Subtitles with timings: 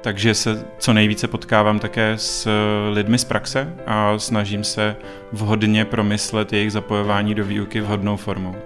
[0.00, 2.48] takže se co nejvíce potkávám také s
[2.92, 4.96] lidmi z praxe a snažím se
[5.32, 8.56] vhodně promyslet jejich zapojování do výuky vhodnou formou.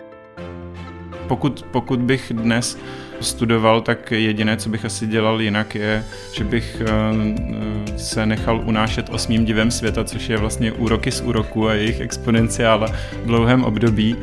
[1.29, 2.79] Pokud, pokud bych dnes
[3.21, 9.09] studoval, tak jediné, co bych asi dělal jinak, je, že bych eh, se nechal unášet
[9.09, 12.87] osmým divem světa, což je vlastně úroky z úroku a jejich exponenciála
[13.23, 14.17] v dlouhém období.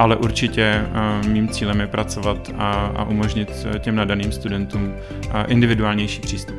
[0.00, 4.94] Ale určitě eh, mým cílem je pracovat a, a umožnit těm nadaným studentům
[5.30, 6.56] eh, individuálnější přístup.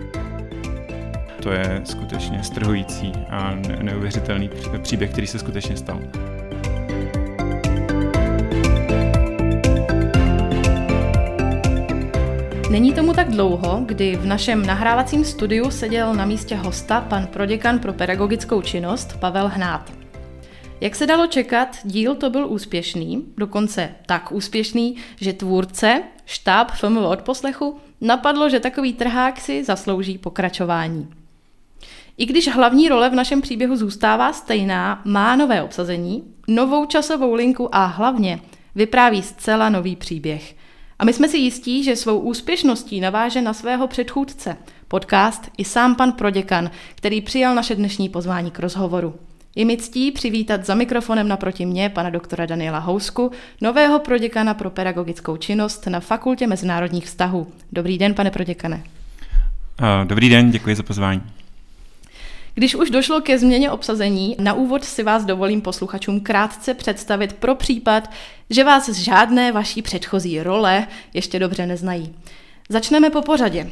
[1.43, 4.49] To je skutečně strhující a neuvěřitelný
[4.81, 5.99] příběh, který se skutečně stal.
[12.71, 17.79] Není tomu tak dlouho, kdy v našem nahrávacím studiu seděl na místě hosta pan proděkan
[17.79, 20.00] pro pedagogickou činnost Pavel Hnát.
[20.81, 26.97] Jak se dalo čekat, díl to byl úspěšný, dokonce tak úspěšný, že tvůrce, štáb FMV
[26.97, 31.07] od poslechu, napadlo, že takový trhák si zaslouží pokračování.
[32.17, 37.75] I když hlavní role v našem příběhu zůstává stejná, má nové obsazení, novou časovou linku
[37.75, 38.39] a hlavně
[38.75, 40.55] vypráví zcela nový příběh–
[41.01, 44.57] a my jsme si jistí, že svou úspěšností naváže na svého předchůdce,
[44.87, 49.15] podcast i sám pan proděkan, který přijal naše dnešní pozvání k rozhovoru.
[49.55, 54.69] Je mi ctí přivítat za mikrofonem naproti mě pana doktora Daniela Housku, nového proděkana pro
[54.69, 57.47] pedagogickou činnost na Fakultě mezinárodních vztahů.
[57.71, 58.83] Dobrý den, pane proděkane.
[60.03, 61.21] Dobrý den, děkuji za pozvání.
[62.55, 67.55] Když už došlo ke změně obsazení, na úvod si vás dovolím posluchačům krátce představit pro
[67.55, 68.11] případ,
[68.49, 72.15] že vás z žádné vaší předchozí role ještě dobře neznají.
[72.69, 73.69] Začneme po pořadě.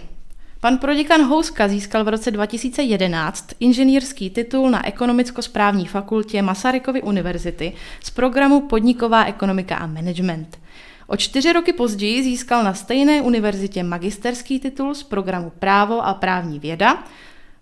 [0.61, 8.09] Pan proděkan Houska získal v roce 2011 inženýrský titul na ekonomicko-správní fakultě Masarykovy univerzity z
[8.09, 10.59] programu Podniková ekonomika a management.
[11.07, 16.59] O čtyři roky později získal na stejné univerzitě magisterský titul z programu Právo a právní
[16.59, 17.03] věda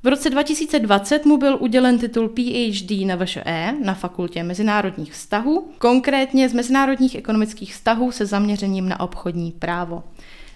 [0.03, 6.49] v roce 2020 mu byl udělen titul PhD na VŠE na Fakultě mezinárodních vztahů, konkrétně
[6.49, 10.03] z mezinárodních ekonomických vztahů se zaměřením na obchodní právo.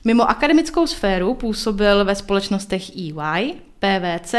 [0.04, 4.36] Mimo akademickou sféru působil ve společnostech EY, PVC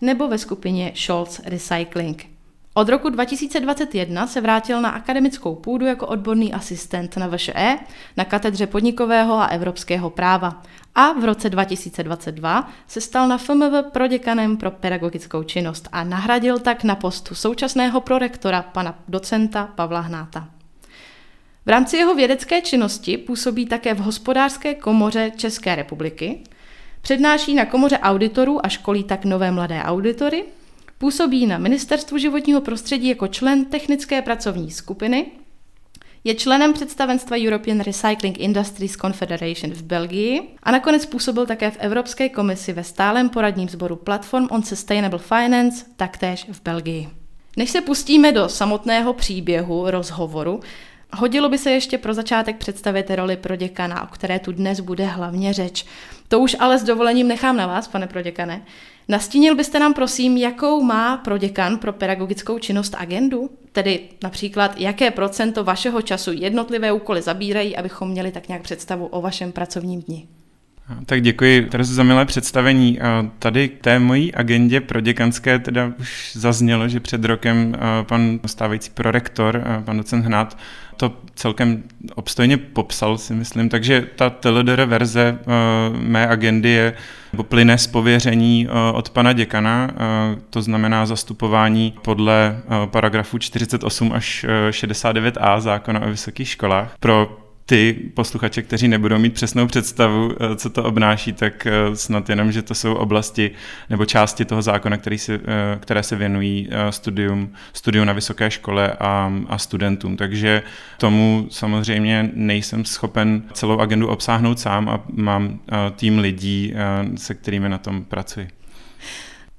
[0.00, 2.26] nebo ve skupině Scholz Recycling.
[2.74, 7.78] Od roku 2021 se vrátil na akademickou půdu jako odborný asistent na VŠE
[8.16, 10.62] na katedře podnikového a evropského práva
[10.94, 16.84] a v roce 2022 se stal na FMV proděkanem pro pedagogickou činnost a nahradil tak
[16.84, 20.55] na postu současného prorektora pana docenta Pavla Hnáta.
[21.66, 26.40] V rámci jeho vědecké činnosti působí také v hospodářské komoře České republiky,
[27.02, 30.44] přednáší na komoře auditorů a školí tak nové mladé auditory,
[30.98, 35.26] působí na Ministerstvu životního prostředí jako člen technické pracovní skupiny
[36.24, 42.28] je členem představenstva European Recycling Industries Confederation v Belgii a nakonec působil také v Evropské
[42.28, 47.08] komisi ve stálem poradním sboru Platform on Sustainable Finance, taktéž v Belgii.
[47.56, 50.60] Než se pustíme do samotného příběhu rozhovoru,
[51.12, 55.52] Hodilo by se ještě pro začátek představit roli proděkana, o které tu dnes bude hlavně
[55.52, 55.86] řeč.
[56.28, 58.62] To už ale s dovolením nechám na vás, pane proděkane.
[59.08, 63.50] Nastínil byste nám prosím, jakou má proděkan pro pedagogickou činnost agendu?
[63.72, 69.20] Tedy například, jaké procento vašeho času jednotlivé úkoly zabírají, abychom měli tak nějak představu o
[69.20, 70.28] vašem pracovním dni.
[71.06, 72.98] Tak děkuji Terezu za milé představení.
[73.38, 78.90] Tady k té mojí agendě pro děkanské teda už zaznělo, že před rokem pan stávající
[78.94, 80.58] prorektor, pan docent Hnát,
[80.96, 81.82] to celkem
[82.14, 83.68] obstojně popsal, si myslím.
[83.68, 85.38] Takže ta TLDR verze
[85.98, 86.92] mé agendy je,
[87.32, 89.90] nebo plyne z pověření od pana děkana,
[90.50, 98.62] to znamená zastupování podle paragrafu 48 až 69a zákona o vysokých školách pro ty posluchače,
[98.62, 102.74] kteří nebudou mít přesnou představu, eh, co to obnáší, tak eh, snad jenom, že to
[102.74, 103.50] jsou oblasti
[103.90, 108.92] nebo části toho zákona, který si, eh, které se věnují studium, studium na vysoké škole
[109.00, 110.16] a, a studentům.
[110.16, 110.62] Takže
[110.98, 115.60] tomu samozřejmě nejsem schopen celou agendu obsáhnout sám a mám
[115.96, 116.74] tým lidí,
[117.16, 118.48] se kterými na tom pracuji.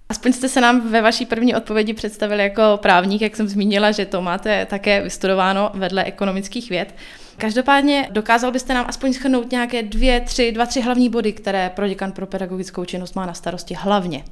[0.10, 4.06] Aspoň jste se nám ve vaší první odpovědi představili jako právník, jak jsem zmínila, že
[4.06, 6.94] to máte také vystudováno vedle ekonomických věd.
[7.38, 11.88] Každopádně dokázal byste nám aspoň schrnout nějaké dvě, tři, dva, tři hlavní body, které pro
[11.88, 14.24] děkan pro pedagogickou činnost má na starosti hlavně?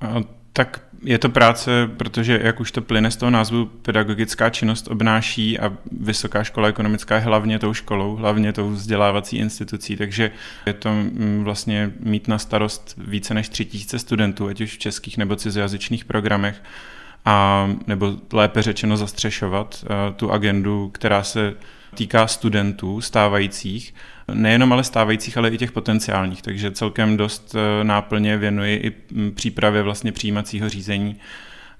[0.00, 4.88] A, tak je to práce, protože jak už to plyne z toho názvu, pedagogická činnost
[4.88, 10.30] obnáší a Vysoká škola ekonomická je hlavně tou školou, hlavně tou vzdělávací institucí, takže
[10.66, 14.78] je to mm, vlastně mít na starost více než tři tisíce studentů, ať už v
[14.78, 16.62] českých nebo cizojazyčných programech
[17.24, 21.54] a nebo lépe řečeno zastřešovat uh, tu agendu, která se
[21.94, 23.94] týká studentů stávajících,
[24.34, 28.92] nejenom ale stávajících, ale i těch potenciálních, takže celkem dost eh, náplně věnuji i
[29.30, 31.16] přípravě vlastně přijímacího řízení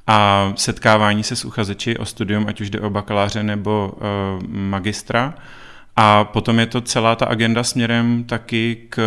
[0.07, 4.03] a setkávání se s uchazeči o studium, ať už jde o bakaláře nebo uh,
[4.49, 5.35] magistra.
[5.97, 8.99] A potom je to celá ta agenda směrem taky k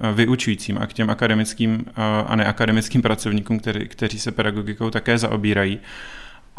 [0.00, 1.84] eh, vyučujícím a k těm akademickým
[2.26, 5.80] a neakademickým pracovníkům, kteří se pedagogikou také zaobírají.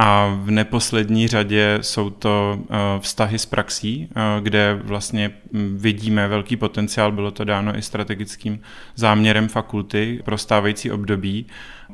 [0.04, 2.60] A v neposlední řadě jsou to
[3.00, 4.10] vztahy s praxí,
[4.40, 8.60] kde vlastně hm, vidíme velký potenciál, bylo to dáno i strategickým
[8.96, 11.46] záměrem fakulty pro stávající období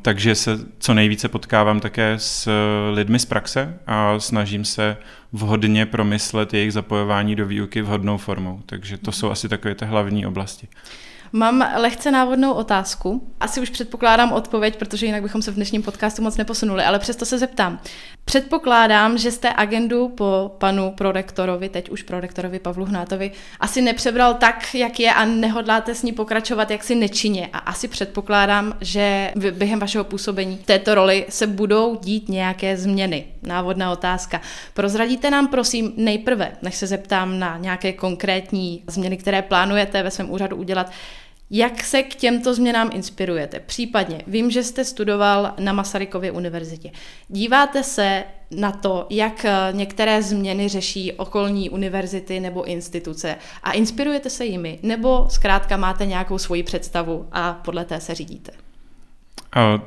[0.02, 2.52] takže se co nejvíce potkávám také s
[2.94, 4.98] lidmi z praxe a snažím se
[5.34, 8.62] vhodně promyslet jejich zapojování do výuky vhodnou formou.
[8.66, 10.68] Takže to jsou asi takové ty hlavní oblasti.
[11.32, 13.34] Mám lehce návodnou otázku.
[13.40, 17.26] Asi už předpokládám odpověď, protože jinak bychom se v dnešním podcastu moc neposunuli, ale přesto
[17.26, 17.80] se zeptám.
[18.28, 24.76] Předpokládám, že jste agendu po panu prorektorovi, teď už prorektorovi Pavlu Hnátovi, asi nepřebral tak,
[24.76, 27.50] jak je a nehodláte s ní pokračovat jaksi nečině.
[27.54, 33.26] A asi předpokládám, že během vašeho působení v této roli se budou dít nějaké změny.
[33.44, 34.42] Návodná otázka.
[34.74, 40.32] Prozradíte nám prosím nejprve, než se zeptám na nějaké konkrétní změny, které plánujete ve svém
[40.32, 40.92] úřadu udělat,
[41.50, 43.60] jak se k těmto změnám inspirujete?
[43.60, 46.92] Případně, vím, že jste studoval na Masarykově univerzitě.
[47.28, 54.30] Díváte se na to, jak eh, některé změny řeší okolní univerzity nebo instituce a inspirujete
[54.30, 54.80] se jimi?
[54.84, 58.52] Nebo zkrátka máte nějakou svoji představu a podle té se řídíte?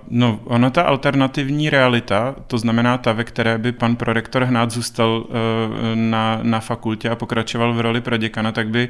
[0.08, 5.26] No, ona ta alternativní realita, to znamená ta, ve které by pan prorektor hnát zůstal
[5.28, 8.88] eh, na, na fakultě a pokračoval v roli proděkana, tak by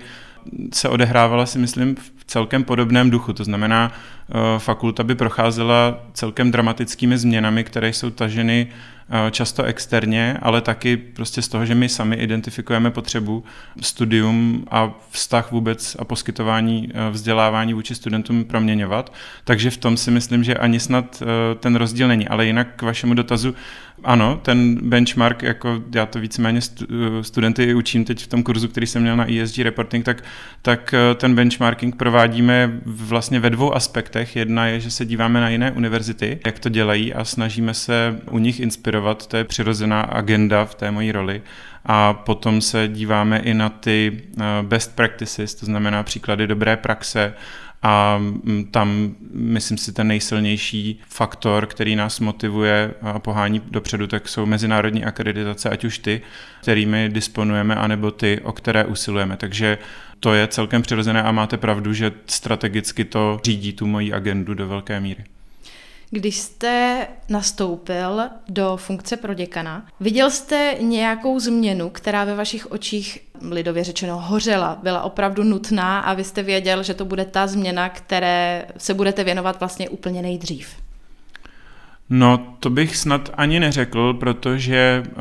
[0.73, 1.97] se odehrávala si myslím
[2.31, 3.33] celkem podobném duchu.
[3.33, 8.67] To znamená, eh, fakulta by procházela celkem dramatickými změnami, které jsou taženy
[9.31, 13.45] často externě, ale taky prostě z toho, že my sami identifikujeme potřebu
[13.81, 19.13] studium a vztah vůbec a poskytování eh, vzdělávání vůči studentům proměňovat.
[19.45, 21.23] Takže v tom si myslím, že ani snad
[21.61, 22.29] ten rozdíl není.
[22.29, 23.55] Ale jinak k vašemu dotazu,
[24.05, 26.61] ano, ten benchmark, jako já to víceméně
[27.23, 30.25] studenty učím teď v tom kurzu, který jsem měl na ESG reporting, tak,
[30.63, 34.37] tak eh, ten benchmarking provádíme vlastně ve dvou aspektech.
[34.37, 38.39] Jedna je, že se díváme na jiné univerzity, jak to dělají a snažíme se u
[38.39, 41.43] nich inspirovat, to je přirozená agenda v té mojí roli.
[41.85, 47.35] A potom se díváme i na ty eh, best practices, to znamená příklady dobré praxe
[47.83, 54.29] a mm, tam, myslím si, ten nejsilnější faktor, který nás motivuje a pohání dopředu, tak
[54.29, 56.21] jsou mezinárodní akreditace, ať už ty,
[56.63, 59.37] kterými disponujeme, anebo ty, o které usilujeme.
[59.37, 59.79] Takže
[60.21, 64.69] to je celkem přirozené a máte pravdu, že strategicky to řídí tu moji agendu do
[64.69, 65.25] velké míry.
[66.11, 73.19] Když jste nastoupil do funkce pro děkana, viděl jste nějakou změnu, která ve vašich očích,
[73.51, 77.89] lidově řečeno, hořela, byla opravdu nutná a vy jste věděl, že to bude ta změna,
[77.89, 80.69] které se budete věnovat vlastně úplně nejdřív?
[82.11, 85.13] No, to bych snad ani neřekl, protože uh,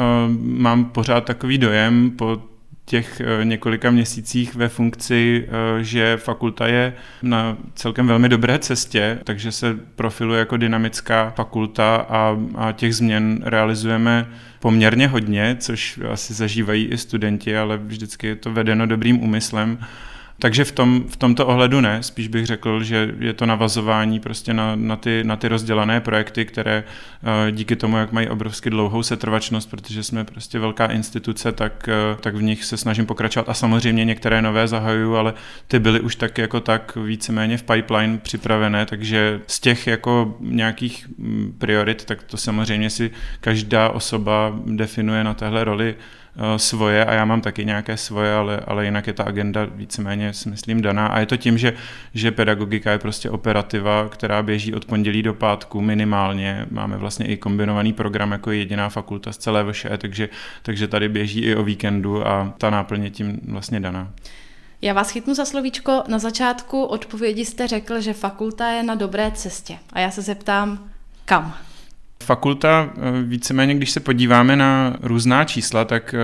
[0.41, 2.41] mám pořád takový dojem po
[2.89, 9.19] těch eh, několika měsících ve funkci, eh, že fakulta je na celkem velmi dobré cestě,
[9.23, 14.27] takže se profiluje jako dynamická fakulta a, a těch změn realizujeme
[14.59, 19.77] poměrně hodně, což asi zažívají i studenti, ale vždycky je to vedeno dobrým úmyslem.
[20.39, 24.53] Takže v, tom, v tomto ohledu ne, spíš bych řekl, že je to navazování prostě
[24.53, 26.83] na, na, ty, na ty rozdělané projekty, které
[27.47, 32.17] eh, díky tomu, jak mají obrovsky dlouhou setrvačnost, protože jsme prostě velká instituce, tak, eh,
[32.21, 33.49] tak v nich se snažím pokračovat.
[33.49, 35.33] A samozřejmě některé nové zahajuju, ale
[35.67, 41.07] ty byly už tak jako tak víceméně v pipeline připravené, takže z těch jako nějakých
[41.17, 45.95] mm, priorit, tak to samozřejmě si každá osoba definuje na téhle roli
[46.57, 50.49] svoje a já mám taky nějaké svoje, ale, ale jinak je ta agenda víceméně, si
[50.49, 51.07] myslím, daná.
[51.07, 51.73] A je to tím, že,
[52.13, 56.65] že pedagogika je prostě operativa, která běží od pondělí do pátku minimálně.
[56.71, 60.29] Máme vlastně i kombinovaný program jako jediná fakulta z celé VŠE, takže,
[60.61, 64.11] takže tady běží i o víkendu a ta náplně tím vlastně daná.
[64.81, 66.03] Já vás chytnu za slovíčko.
[66.07, 69.77] Na začátku odpovědi jste řekl, že fakulta je na dobré cestě.
[69.93, 70.89] A já se zeptám,
[71.25, 71.55] kam?
[72.23, 76.19] Fakulta, eh, víceméně, když se podíváme na různá čísla, tak eh,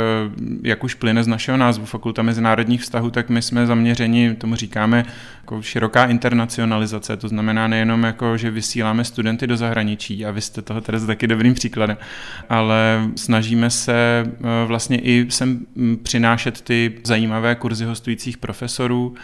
[0.64, 5.06] jak už plyne z našeho názvu Fakulta mezinárodních vztahů, tak my jsme zaměřeni, tomu říkáme,
[5.42, 10.62] jako široká internacionalizace, to znamená nejenom jako, že vysíláme studenty do zahraničí, a vy jste
[10.62, 11.98] toho tedy taky dobrým příkladem,
[12.50, 19.16] ale snažíme se eh, vlastně i sem hm, přinášet ty zajímavé kurzy hostujících profesorů,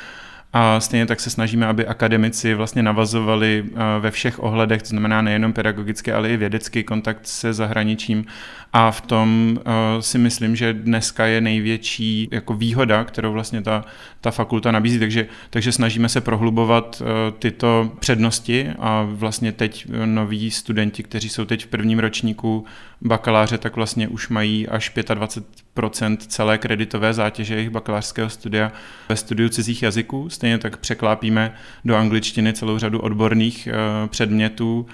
[0.53, 3.65] A stejně tak se snažíme, aby akademici vlastně navazovali
[3.99, 8.25] ve všech ohledech, to znamená nejenom pedagogicky, ale i vědecký kontakt se zahraničím.
[8.73, 9.59] A v tom
[9.99, 13.85] si myslím, že dneska je největší jako výhoda, kterou vlastně ta,
[14.21, 14.99] ta fakulta nabízí.
[14.99, 17.01] Takže, takže snažíme se prohlubovat
[17.39, 22.65] tyto přednosti a vlastně teď noví studenti, kteří jsou teď v prvním ročníku
[23.01, 28.71] bakaláře, tak vlastně už mají až 25% celé kreditové zátěže jejich bakalářského studia
[29.09, 30.29] ve studiu cizích jazyků.
[30.29, 31.53] Stejně tak překlápíme
[31.85, 33.73] do angličtiny celou řadu odborných eh,
[34.07, 34.85] předmětů.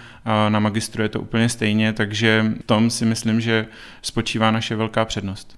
[0.50, 3.67] Na magistru je to úplně stejně, takže v tom si myslím, že
[4.02, 5.58] spočívá naše velká přednost.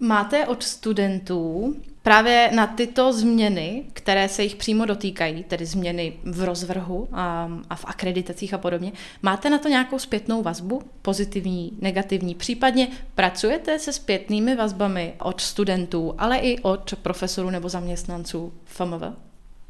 [0.00, 6.44] Máte od studentů právě na tyto změny, které se jich přímo dotýkají, tedy změny v
[6.44, 12.34] rozvrhu a, a v akreditacích a podobně, máte na to nějakou zpětnou vazbu, pozitivní, negativní?
[12.34, 19.02] Případně pracujete se zpětnými vazbami od studentů, ale i od profesorů nebo zaměstnanců FMV?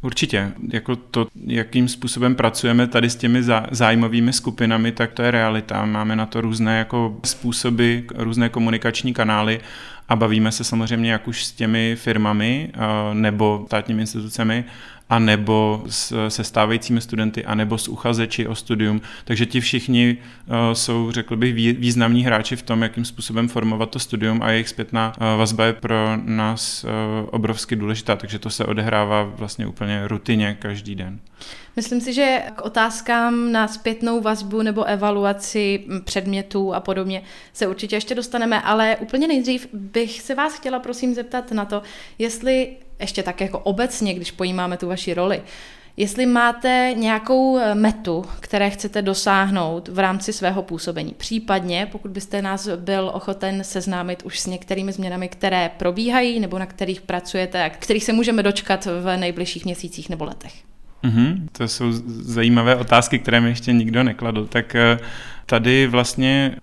[0.02, 0.52] Určitě.
[0.72, 5.84] Jako to, jakým způsobem pracujeme tady s těmi zájmovými skupinami, tak to je realita.
[5.84, 9.60] Máme na to různé jako způsoby, různé komunikační kanály
[10.08, 12.70] a bavíme se samozřejmě jak už s těmi firmami
[13.12, 14.64] nebo státními institucemi,
[15.10, 15.84] a nebo
[16.28, 19.00] se stávajícími studenty, a nebo s uchazeči o studium.
[19.24, 23.98] Takže ti všichni uh, jsou, řekl bych, významní hráči v tom, jakým způsobem formovat to
[23.98, 26.86] studium a jejich zpětná uh, vazba je pro nás
[27.30, 31.18] obrovsky důležitá, takže to se odehrává vlastně úplně rutině každý den.
[31.78, 37.96] Myslím si, že k otázkám na zpětnou vazbu nebo evaluaci předmětů a podobně se určitě
[37.96, 41.82] ještě dostaneme, ale úplně nejdřív bych se vás chtěla prosím zeptat na to,
[42.18, 45.42] jestli ještě tak jako obecně, když pojímáme tu vaši roli,
[45.96, 51.14] jestli máte nějakou metu, které chcete dosáhnout v rámci svého působení.
[51.16, 56.66] Případně, pokud byste nás byl ochoten seznámit už s některými změnami, které probíhají nebo na
[56.66, 60.52] kterých pracujete a kterých se můžeme dočkat v nejbližších měsících nebo letech.
[61.04, 64.46] Mm-hmm, to jsou zajímavé otázky, které mi ještě nikdo nekladl.
[64.46, 64.98] Tak eh,
[65.46, 66.56] tady vlastně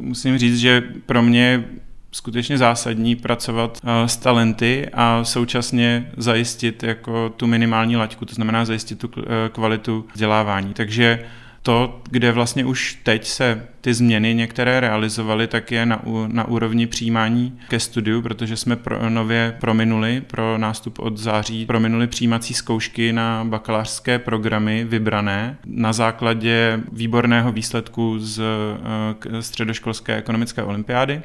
[0.00, 1.64] musím říct, že pro mě
[2.12, 8.64] skutečně zásadní pracovat eh, s talenty a současně zajistit jako tu minimální laťku, to znamená
[8.64, 10.74] zajistit tu eh, kvalitu vzdělávání.
[10.74, 11.24] Takže
[11.68, 16.86] to, kde vlastně už teď se ty změny některé realizovaly, tak je na, na úrovni
[16.86, 23.12] přijímání ke studiu, protože jsme pro, nově prominuli pro nástup od září, prominuli přijímací zkoušky
[23.12, 31.22] na bakalářské programy vybrané na základě výborného výsledku z uh, středoškolské ekonomické olympiády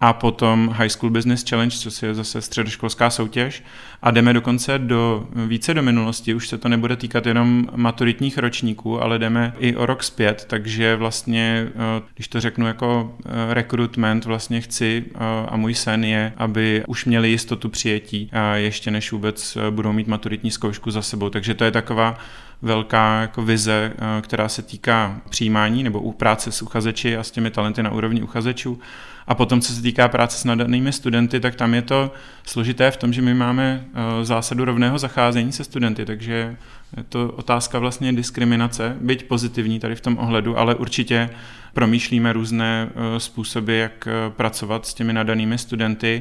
[0.00, 3.62] a potom High School Business Challenge, což je zase středoškolská soutěž.
[4.02, 9.02] A jdeme dokonce do více do minulosti, už se to nebude týkat jenom maturitních ročníků,
[9.02, 14.24] ale jdeme i o rok zpět, takže vlastně, eh, když to řeknu jako eh, recruitment,
[14.24, 19.58] vlastně chci eh, a můj sen je, aby už měli jistotu přijetí ještě než vůbec
[19.70, 21.30] budou mít maturitní zkoušku za sebou.
[21.30, 22.18] Takže to je taková
[22.62, 27.50] velká jako vize, která se týká přijímání nebo u práce s uchazeči a s těmi
[27.50, 28.80] talenty na úrovni uchazečů.
[29.28, 32.12] A potom, co se týká práce s nadanými studenty, tak tam je to
[32.46, 36.56] složité v tom, že my máme eh, zásadu rovného zacházení se studenty, takže
[36.96, 41.30] je to otázka vlastně diskriminace, byť pozitivní tady v tom ohledu, ale určitě
[41.72, 46.20] promýšlíme různé eh, způsoby, jak eh, pracovat s těmi nadanými studenty.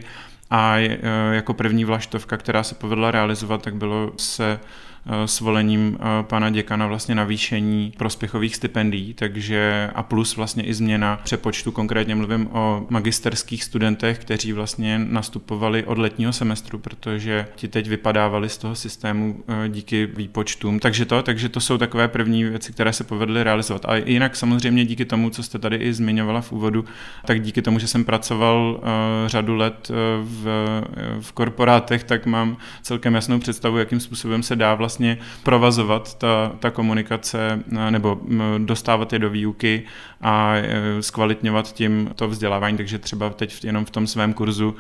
[0.50, 0.78] A
[1.32, 4.60] jako první vlaštovka, která se povedla realizovat, tak bylo se
[5.10, 11.20] Eh, svolením eh, pana děkana vlastně navýšení prospěchových stipendií, takže a plus vlastně i změna
[11.24, 17.88] přepočtu, konkrétně mluvím o magisterských studentech, kteří vlastně nastupovali od letního semestru, protože ti teď
[17.88, 20.80] vypadávali z toho systému eh, díky výpočtům.
[20.80, 23.86] Takže to, takže to jsou takové první věci, které se povedly realizovat.
[23.86, 26.86] A jinak samozřejmě díky tomu, co jste tady i zmiňovala v úvodu,
[27.26, 28.82] tak díky tomu, že jsem pracoval
[29.28, 30.48] řadu let v,
[31.20, 36.52] v korporátech, tak mám celkem jasnou představu, jakým způsobem se dá vlastně vlastně provazovat ta,
[36.60, 38.20] ta komunikace nebo
[38.58, 39.84] dostávat je do výuky
[40.22, 44.76] a e, zkvalitňovat tím to vzdělávání, takže třeba teď jenom v tom svém kurzu,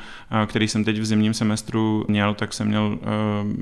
[0.45, 2.99] který jsem teď v zimním semestru měl, tak jsem měl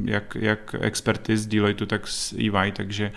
[0.05, 3.11] jak, jak experty z Deloitte, tak z EY, takže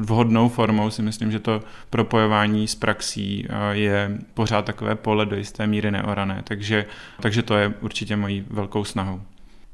[0.00, 5.66] vhodnou formou si myslím, že to propojování s praxí je pořád takové pole do jisté
[5.66, 6.86] míry neorané, takže,
[7.20, 9.20] takže to je určitě mojí velkou snahou.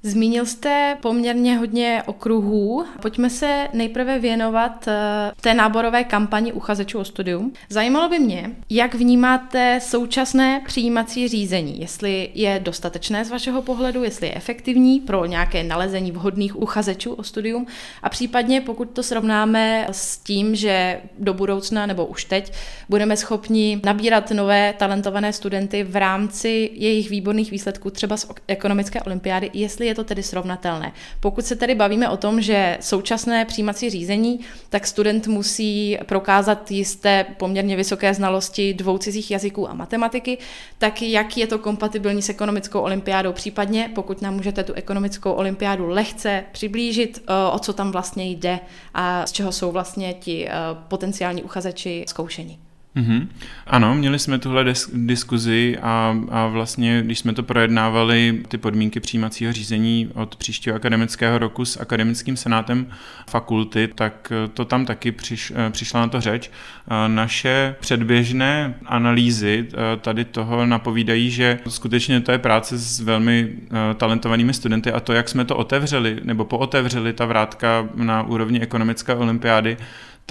[0.02, 2.85] Zmínil jste poměrně hodně okruhů.
[3.02, 7.52] Pojďme se nejprve věnovat eh, té náborové kampani uchazečů o studium.
[7.69, 14.26] Zajímalo by mě, jak vnímáte současné přijímací řízení, jestli je dostatečné z vašeho pohledu, jestli
[14.26, 17.66] je efektivní pro nějaké nalezení vhodných uchazečů o studium
[18.02, 22.52] a případně pokud to srovnáme s tím, že do budoucna nebo už teď
[22.88, 29.50] budeme schopni nabírat nové talentované studenty v rámci jejich výborných výsledků třeba z ekonomické olympiády,
[29.52, 30.92] jestli je to tedy srovnatelné.
[31.20, 37.26] Pokud se tedy bavíme o tom, že současné přijímací řízení, tak student musí prokázat jisté
[37.37, 40.38] poměrně vysoké znalosti dvou cizích jazyků a matematiky,
[40.78, 45.88] tak jak je to kompatibilní s ekonomickou olympiádou, případně pokud nám můžete tu ekonomickou olympiádu
[45.88, 48.61] lehce přiblížit, eh, o co tam vlastně jde
[48.94, 50.52] a z čeho jsou vlastně ti eh,
[50.88, 52.69] potenciální uchazeči zkoušení.
[52.97, 53.28] Mm-hmm.
[53.66, 59.00] Ano, měli jsme tuhle dis- diskuzi a, a vlastně, když jsme to projednávali, ty podmínky
[59.00, 62.87] přijímacího řízení od příštího akademického roku s akademickým senátem
[63.26, 66.50] fakulty, tak to tam taky přiš, eh, přišla na to řeč.
[66.50, 73.52] Eh, naše předběžné analýzy eh, tady toho napovídají, že skutečně to je práce s velmi
[73.97, 79.14] talentovanými studenty a to, jak jsme to otevřeli nebo pootevřeli ta vrátka na úrovni ekonomické
[79.14, 79.76] olympiády,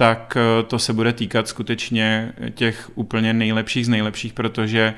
[0.00, 4.94] tak eh, to se bude týkat skutečně těch úplně nejlepších z nejlepších, protože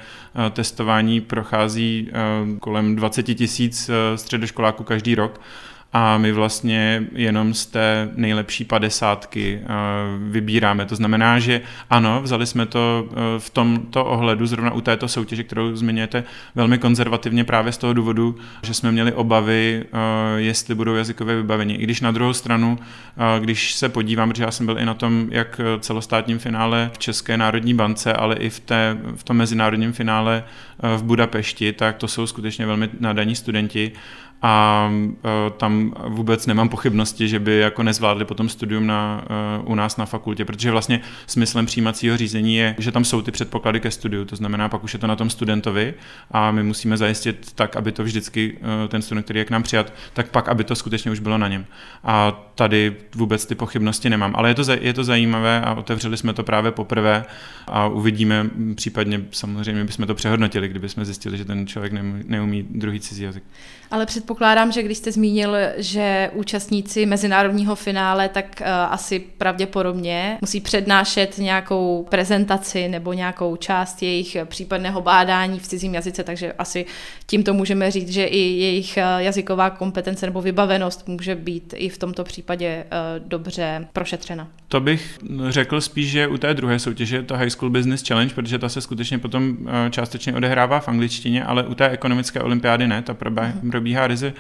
[0.47, 2.13] eh, testování prochází eh,
[2.61, 5.41] kolem 20 tisíc středoškoláků každý rok
[5.93, 9.67] a my vlastně jenom z té nejlepší padesátky eh,
[10.19, 10.87] vybíráme.
[10.87, 15.45] To znamená, že ano, vzali jsme to eh, v tomto ohledu, zrovna u této soutěže,
[15.45, 20.95] kterou zmiňujete, velmi konzervativně právě z toho důvodu, že jsme měli obavy, eh, jestli budou
[20.95, 21.81] jazykové vybavení.
[21.81, 22.79] I když na druhou stranu,
[23.39, 27.37] když se podívám, protože já jsem byl i na tom, jak celostátním finále v České
[27.37, 30.45] národní bance, ale i v, té, v tom mezinárodním finále
[30.97, 33.93] v Budapešti, tak to jsou skutečně velmi nadaní studenti
[34.43, 35.11] a uh,
[35.57, 39.25] tam vůbec nemám pochybnosti, že by jako nezvládli potom studium na,
[39.63, 43.31] uh, u nás na fakultě, protože vlastně smyslem přijímacího řízení je, že tam jsou ty
[43.31, 45.95] předpoklady ke studiu, to znamená, pak už je to na tom studentovi
[46.31, 49.63] a my musíme zajistit tak, aby to vždycky uh, ten student, který je k nám
[49.63, 51.67] přijat, tak pak, aby to skutečně už bylo na něm.
[52.05, 56.33] A tady vůbec ty pochybnosti nemám, ale je to, je to zajímavé a otevřeli jsme
[56.33, 57.25] to právě poprvé
[57.67, 61.93] a uvidíme, případně samozřejmě bychom to přehodnotili, kdybychom zjistili, že ten člověk
[62.27, 63.43] neumí druhý cizí jazyk.
[63.93, 70.61] Ale předpokládám, že když jste zmínil, že účastníci mezinárodního finále, tak uh, asi pravděpodobně musí
[70.61, 76.87] přednášet nějakou prezentaci nebo nějakou část jejich případného bádání v cizím jazyce, takže asi
[77.27, 81.99] tímto můžeme říct, že i jejich eh, jazyková kompetence nebo vybavenost může být i v
[81.99, 82.85] tomto případě
[83.19, 84.49] dobře prošetřena.
[84.69, 85.19] To bych
[85.49, 88.81] řekl spíš, že u té druhé soutěže, to High School Business Challenge, protože ta se
[88.81, 89.57] skutečně potom
[89.91, 94.33] částečně odehrává v angličtině, ale u té ekonomické olympiády ne, ta probíhá, mm probíhá ryze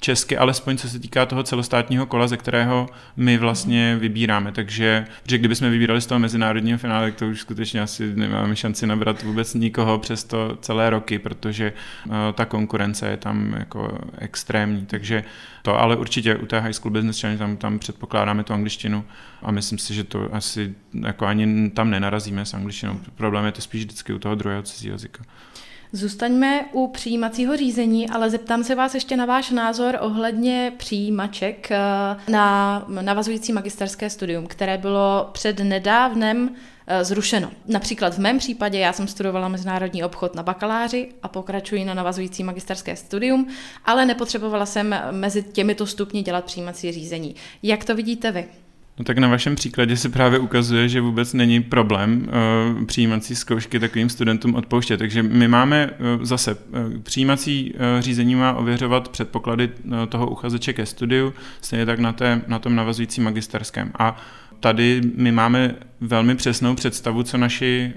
[0.00, 4.52] česky, alespoň co se týká toho celostátního kola, ze kterého my vlastně vybíráme.
[4.52, 8.86] Takže, že kdybychom vybírali z toho mezinárodního finále, tak to už skutečně asi nemáme šanci
[8.86, 11.72] nabrat vůbec nikoho přes to celé roky, protože
[12.06, 14.86] uh, ta konkurence je tam jako extrémní.
[14.86, 15.24] Takže
[15.62, 19.04] to, ale určitě u té High School Business Challenge tam, tam předpokládáme tu angličtinu
[19.42, 20.74] a myslím si, že to asi
[21.06, 23.00] jako ani tam nenarazíme s angličtinou.
[23.14, 25.24] Problém je to spíš vždycky u toho druhého cizího jazyka.
[25.92, 31.78] Zůstaňme u přijímacího řízení, ale zeptám se vás ještě na váš názor ohledně přijímaček eh,
[32.28, 36.54] na navazující magisterské studium, které bylo před nedávnem
[36.86, 37.50] eh, zrušeno.
[37.66, 42.44] Například v mém případě já jsem studovala mezinárodní obchod na bakaláři a pokračuji na navazující
[42.44, 43.48] magisterské studium,
[43.84, 47.34] ale nepotřebovala jsem mezi těmito stupni dělat přijímací řízení.
[47.62, 48.48] Jak to vidíte vy?
[48.98, 52.28] No tak na vašem příkladě se právě ukazuje, že vůbec není problém
[52.78, 54.96] uh, přijímací zkoušky takovým studentům odpouštět.
[54.96, 56.60] Takže my máme uh, zase uh,
[57.02, 62.42] přijímací uh, řízení má ověřovat předpoklady uh, toho uchazeče ke studiu, stejně tak na, té,
[62.46, 63.90] na tom navazujícím magisterském.
[63.98, 64.16] A
[64.60, 67.92] tady my máme velmi přesnou představu, co naši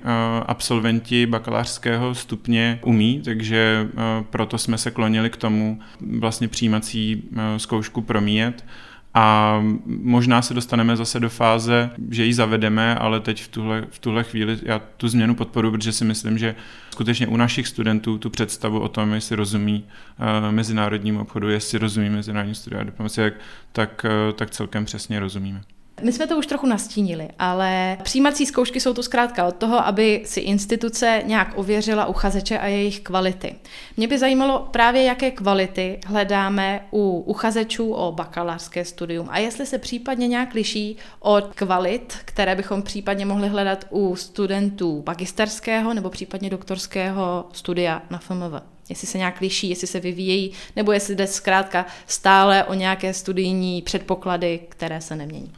[0.45, 3.87] absolventi bakalářského stupně umí, takže
[4.29, 5.79] proto jsme se klonili k tomu
[6.19, 7.23] vlastně přijímací
[7.57, 8.65] zkoušku promíjet.
[9.13, 13.99] A možná se dostaneme zase do fáze, že ji zavedeme, ale teď v tuhle, v
[13.99, 16.55] tuhle chvíli já tu změnu podporu, protože si myslím, že
[16.91, 22.09] skutečně u našich studentů tu představu o tom, jestli rozumí uh, mezinárodnímu obchodu, jestli rozumí
[22.09, 23.33] mezinárodní studia diplomacie,
[23.71, 25.61] tak, uh, tak celkem přesně rozumíme.
[26.01, 30.21] My jsme to už trochu nastínili, ale přijímací zkoušky jsou tu zkrátka od toho, aby
[30.25, 33.55] si instituce nějak ověřila uchazeče a jejich kvality.
[33.97, 39.77] Mě by zajímalo právě, jaké kvality hledáme u uchazečů o bakalářské studium a jestli se
[39.77, 46.49] případně nějak liší od kvalit, které bychom případně mohli hledat u studentů magisterského nebo případně
[46.49, 51.85] doktorského studia na FMV jestli se nějak liší, jestli se vyvíjejí, nebo jestli jde zkrátka
[52.07, 55.53] stále o nějaké studijní předpoklady, které se nemění.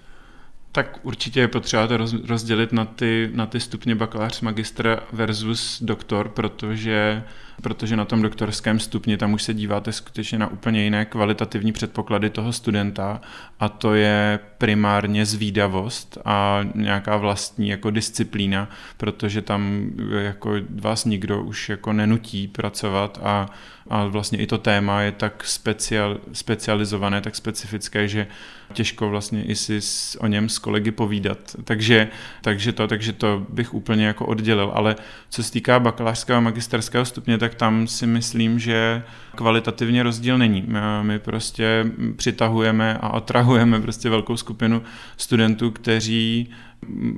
[0.76, 6.30] Tak určitě je potřeba to rozdělit na ty, na ty stupně bakalář, magistr versus doktor,
[6.30, 7.24] protože,
[7.62, 12.30] protože na tom doktorském stupni tam už se díváte skutečně na úplně jiné kvalitativní předpoklady
[12.30, 13.22] toho studenta
[13.60, 21.44] a to je primárně zvídavost a nějaká vlastní jako disciplína, protože tam jako vás nikdo
[21.44, 23.50] už jako nenutí pracovat a,
[23.90, 28.28] a vlastně i to téma je tak special, specializované, tak specifické, že
[28.74, 29.80] těžko vlastně i si
[30.20, 31.56] o něm s kolegy povídat.
[31.64, 32.08] Takže,
[32.42, 34.72] takže, to, takže to bych úplně jako oddělil.
[34.74, 34.96] Ale
[35.30, 39.04] co se týká bakalářského a magisterského stupně, tak tam si myslím, že
[39.36, 40.68] kvalitativně rozdíl není.
[41.02, 44.82] My prostě přitahujeme a atrahujeme prostě velkou skupinu
[45.18, 46.50] studentů, kteří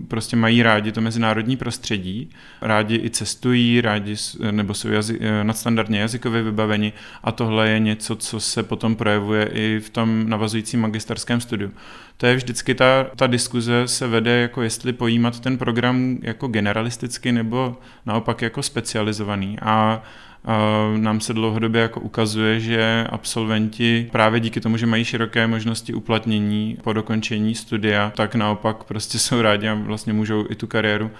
[0.08, 2.30] prostě mají rádi to mezinárodní prostředí,
[2.62, 4.16] rádi i cestují, rádi
[4.52, 9.80] nebo jsou jazy, nadstandardně jazykově vybaveni a tohle je něco, co se potom projevuje i
[9.80, 11.72] v tom navazujícím magisterském studiu.
[12.18, 17.32] To je vždycky ta, ta diskuze se vede, jako jestli pojímat ten program jako generalisticky
[17.32, 19.58] nebo naopak jako specializovaný.
[19.62, 20.04] A
[20.98, 26.78] nám se dlouhodobě jako ukazuje, že absolventi právě díky tomu, že mají široké možnosti uplatnění
[26.84, 31.12] po dokončení studia, tak naopak prostě jsou rádi a vlastně můžou i tu kariéru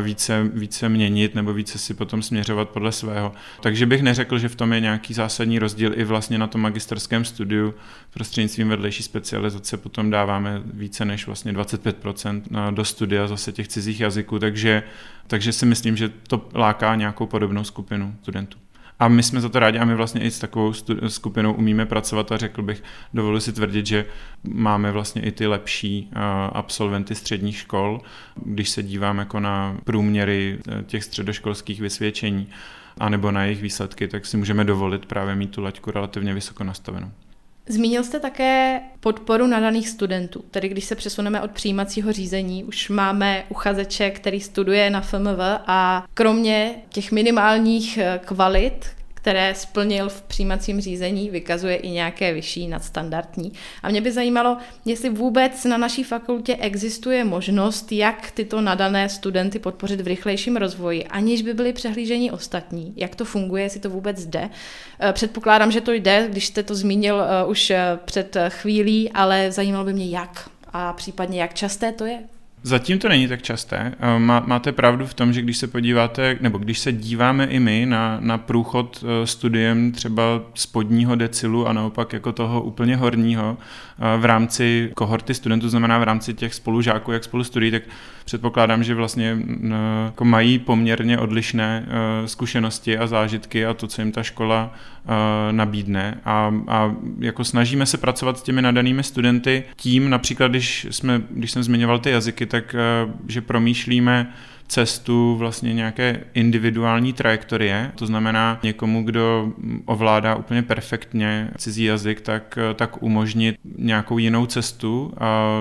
[0.00, 3.32] více, více měnit nebo více si potom směřovat podle svého.
[3.60, 7.24] Takže bych neřekl, že v tom je nějaký zásadní rozdíl i vlastně na tom magisterském
[7.24, 7.74] studiu
[8.10, 14.38] prostřednictvím vedlejší specializace potom dáváme více než vlastně 25% do studia zase těch cizích jazyků,
[14.38, 14.82] takže,
[15.26, 18.58] takže si myslím, že to láká nějakou podobnou skupinu studentů.
[18.98, 20.72] A my jsme za to rádi a my vlastně i s takovou
[21.08, 22.82] skupinou umíme pracovat a řekl bych,
[23.14, 24.06] dovoluji si tvrdit, že
[24.44, 26.10] máme vlastně i ty lepší
[26.52, 28.00] absolventy středních škol,
[28.44, 32.48] když se dívám jako na průměry e, těch středoškolských vysvědčení
[32.98, 37.10] anebo na jejich výsledky, tak si můžeme dovolit právě mít tu laťku relativně vysoko nastavenou.
[37.68, 43.44] Zmínil jste také podporu nadaných studentů, tedy když se přesuneme od přijímacího řízení, už máme
[43.48, 48.86] uchazeče, který studuje na FMV a kromě těch minimálních eh, kvalit,
[49.26, 53.52] které splnil v přijímacím řízení, vykazuje i nějaké vyšší nadstandardní.
[53.82, 59.58] A mě by zajímalo, jestli vůbec na naší fakultě existuje možnost, jak tyto nadané studenty
[59.58, 62.92] podpořit v rychlejším rozvoji, aniž by byli přehlíženi ostatní.
[62.96, 64.50] Jak to funguje, jestli to vůbec jde.
[65.00, 69.52] Eh, předpokládám, že to jde, když jste to zmínil eh, už eh, před chvílí, ale
[69.52, 72.35] zajímalo by mě jak a případně jak časté to je.
[72.66, 73.92] Zatím to není tak časté.
[74.00, 77.60] Eh, má, máte pravdu v tom, že když se podíváte, nebo když se díváme i
[77.60, 80.22] my na, na průchod eh, studiem třeba
[80.54, 86.02] spodního decilu a naopak jako toho úplně horního eh, v rámci kohorty studentů, znamená v
[86.02, 87.82] rámci těch spolužáků, jak spolu studují, tak
[88.24, 89.38] předpokládám, že vlastně
[90.04, 91.86] jako mají poměrně odlišné
[92.26, 94.74] zkušenosti a zážitky a to, co jim ta škola
[95.50, 96.20] nabídne.
[96.24, 101.50] A, a jako snažíme se pracovat s těmi nadanými studenty tím, například když, jsme, když
[101.50, 104.32] jsem zmiňoval ty jazyky, tak eh, že promýšlíme
[104.68, 109.52] cestu vlastně nějaké individuální trajektorie, to znamená někomu, kdo
[109.84, 115.60] ovládá úplně perfektně cizí jazyk, tak, eh, tak umožnit nějakou jinou cestu a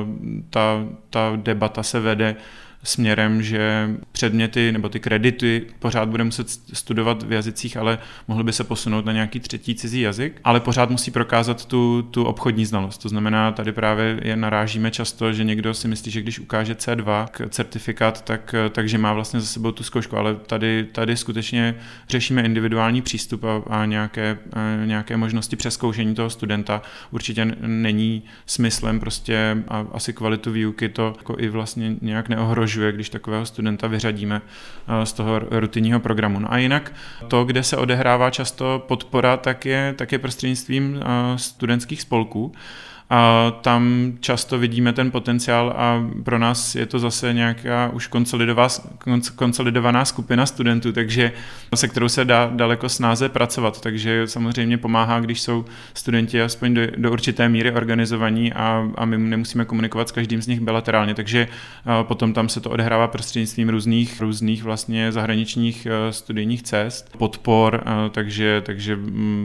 [0.50, 2.36] ta, ta debata se vede
[2.86, 8.54] směrem, že předměty nebo ty kredity pořád bude muset studovat v jazycích, ale mohl by
[8.54, 12.98] se posunout na nějaký třetí cizí jazyk, ale pořád musí prokázat tu, tu obchodní znalost.
[12.98, 17.28] To znamená, tady právě je narážíme často, že někdo si myslí, že když ukáže C2
[17.32, 21.76] k certifikát, tak, takže má vlastně za sebou tu zkoušku, ale tady, tady skutečně
[22.10, 26.82] řešíme individuální přístup a, a nějaké, a nějaké možnosti přeskoušení toho studenta.
[27.12, 32.92] Určitě není smyslem prostě a asi kvalitu výuky to jako i vlastně nějak neohrožuje ohrožuje,
[32.92, 36.40] když takového studenta vyřadíme eh, z toho rutinního programu.
[36.40, 36.94] No a jinak
[37.28, 42.52] to, kde se odehrává často podpora, tak je, tak je prostřednictvím eh, studentských spolků.
[43.16, 48.10] A tam často vidíme ten potenciál a pro nás je to zase nějaká už
[49.36, 51.32] konsolidovaná skupina studentů, takže
[51.76, 56.82] se kterou se dá daleko snáze pracovat, takže samozřejmě pomáhá, když jsou studenti aspoň do,
[56.98, 61.48] do určité míry organizovaní a, a my nemusíme komunikovat s každým z nich bilaterálně, takže
[62.04, 68.62] potom tam se to odehrává prostřednictvím různých, různých vlastně zahraničních e, studijních cest, podpor, takže,
[68.66, 68.96] takže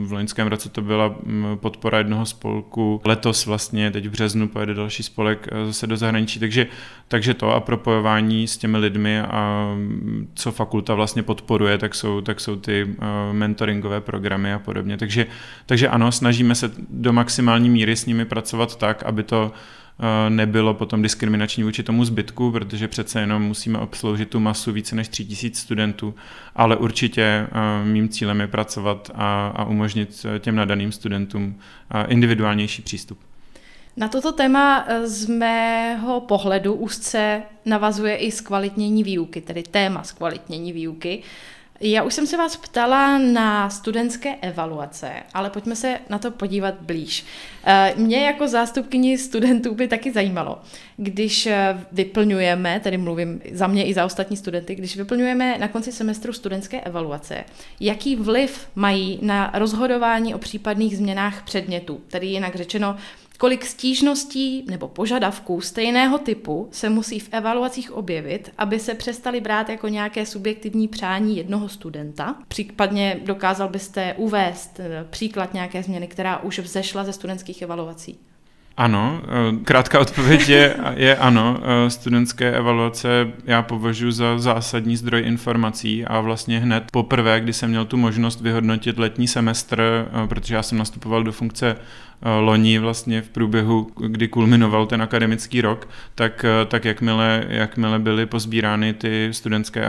[0.03, 1.15] v loňském roce to byla
[1.55, 6.39] podpora jednoho spolku, letos vlastně teď v březnu pojede další spolek eh, zase do zahraničí,
[6.39, 6.67] takže,
[7.07, 12.21] takže to a propojování s těmi lidmi a mm, co fakulta vlastně podporuje, tak jsou,
[12.21, 14.97] tak jsou ty eh, mentoringové programy a podobně.
[14.97, 15.25] Takže,
[15.65, 19.51] takže ano, snažíme se do maximální míry s nimi pracovat tak, aby to
[19.99, 24.95] eh, nebylo potom diskriminační vůči tomu zbytku, protože přece jenom musíme obsloužit tu masu více
[24.95, 26.15] než 3000 studentů,
[26.55, 27.47] ale určitě
[27.83, 31.55] mým cílem je pracovat a, a umožnit těm nadaným studentům
[32.07, 33.19] individuálnější přístup.
[33.97, 40.73] Na toto téma eh, z mého pohledu úzce navazuje i zkvalitnění výuky, tedy téma zkvalitnění
[40.73, 41.23] výuky.
[41.83, 46.75] Já už jsem se vás ptala na studentské evaluace, ale pojďme se na to podívat
[46.81, 47.25] blíž.
[47.63, 50.61] Eh, mě jako zástupkyni studentů by taky zajímalo,
[50.97, 55.91] když eh, vyplňujeme, tedy mluvím za mě i za ostatní studenty, když vyplňujeme na konci
[55.91, 57.43] semestru studentské evaluace,
[57.79, 62.97] jaký vliv mají na rozhodování o případných změnách předmětů, tedy jinak řečeno,
[63.41, 69.69] kolik stížností nebo požadavků stejného typu se musí v evaluacích objevit, aby se přestali brát
[69.69, 72.35] jako nějaké subjektivní přání jednoho studenta.
[72.47, 78.19] Případně dokázal byste uvést eh, příklad nějaké změny, která už vzešla ze studentských evaluací?
[78.77, 81.59] Ano, eh, krátká odpověď je, je ano.
[81.63, 87.69] Eh, studentské evaluace já považuji za zásadní zdroj informací a vlastně hned poprvé, kdy jsem
[87.69, 91.75] měl tu možnost vyhodnotit letní semestr, protože já jsem nastupoval do funkce
[92.39, 98.25] loni vlastně v průběhu, kdy kulminoval ten akademický rok, tak, eh, tak jakmile, jakmile byly
[98.25, 99.87] pozbírány ty studentské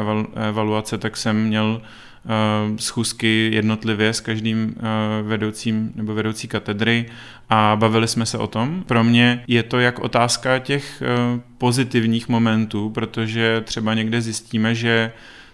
[0.48, 1.82] evaluace, tak jsem měl
[2.24, 2.28] eh,
[2.78, 4.74] schůzky jednotlivě s každým
[5.22, 7.06] vedoucím nebo vedoucí katedry
[7.50, 8.84] a bavili jsme se o tom.
[8.86, 11.02] Pro mě je to jak otázka těch
[11.58, 15.12] pozitivních momentů, protože třeba někde zjistíme, že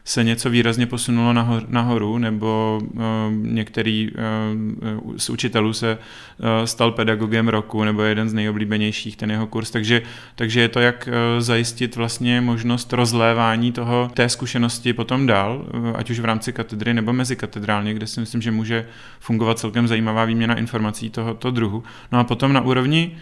[0.08, 3.02] se něco výrazně posunulo nahor, nahoru, nebo uh,
[3.42, 9.46] některý uh, z učitelů se uh, stal pedagogem roku, nebo jeden z nejoblíbenějších ten jeho
[9.46, 10.02] kurs, takže,
[10.34, 15.90] takže je to jak uh, zajistit vlastně možnost rozlévání toho, té zkušenosti potom dál, uh,
[15.94, 18.86] ať už v rámci katedry nebo mezi katedrálně, kde si myslím, že může
[19.20, 21.82] fungovat celkem zajímavá výměna informací tohoto druhu.
[22.12, 23.16] No a potom na úrovni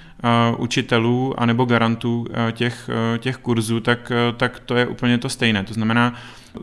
[0.57, 5.65] učitelů anebo garantů těch, těch kurzů, tak, tak to je úplně to stejné.
[5.65, 6.15] To znamená,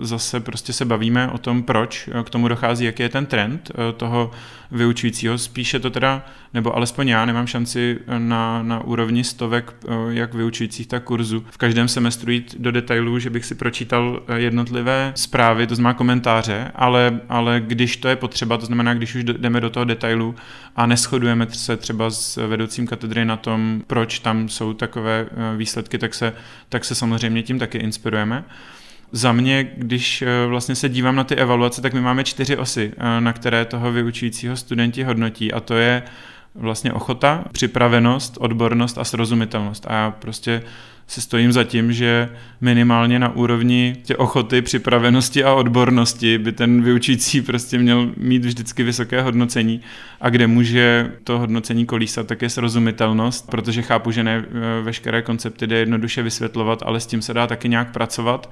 [0.01, 3.93] zase prostě se bavíme o tom, proč k tomu dochází, jaký je ten trend eh,
[3.93, 4.31] toho
[4.73, 5.37] vyučujícího.
[5.37, 10.87] Spíše to teda, nebo alespoň já nemám šanci na, na úrovni stovek eh, jak vyučujících,
[10.87, 15.67] tak kurzu v každém semestru jít do detailů, že bych si pročítal eh, jednotlivé zprávy,
[15.67, 19.69] to znamená komentáře, ale, ale když to je potřeba, to znamená, když už jdeme do
[19.69, 20.35] toho detailu
[20.75, 25.25] a neschodujeme se třeba s vedoucím katedry na tom, proč tam jsou takové
[25.57, 26.33] výsledky, tak se,
[26.69, 28.43] tak se samozřejmě tím taky inspirujeme
[29.15, 32.91] za mě, když eh, vlastně se dívám na ty evaluace, tak my máme čtyři osy,
[32.97, 36.03] eh, na které toho vyučujícího studenti hodnotí a to je
[36.55, 39.85] vlastně ochota, připravenost, odbornost a srozumitelnost.
[39.87, 40.61] A já prostě
[41.07, 42.29] se stojím za tím, že
[42.61, 48.83] minimálně na úrovni tě ochoty, připravenosti a odbornosti by ten vyučující prostě měl mít vždycky
[48.83, 49.81] vysoké hodnocení
[50.21, 55.21] a kde může to hodnocení kolísat, tak je srozumitelnost, protože chápu, že ne eh, veškeré
[55.21, 58.49] koncepty jde jednoduše vysvětlovat, ale s tím se dá taky nějak pracovat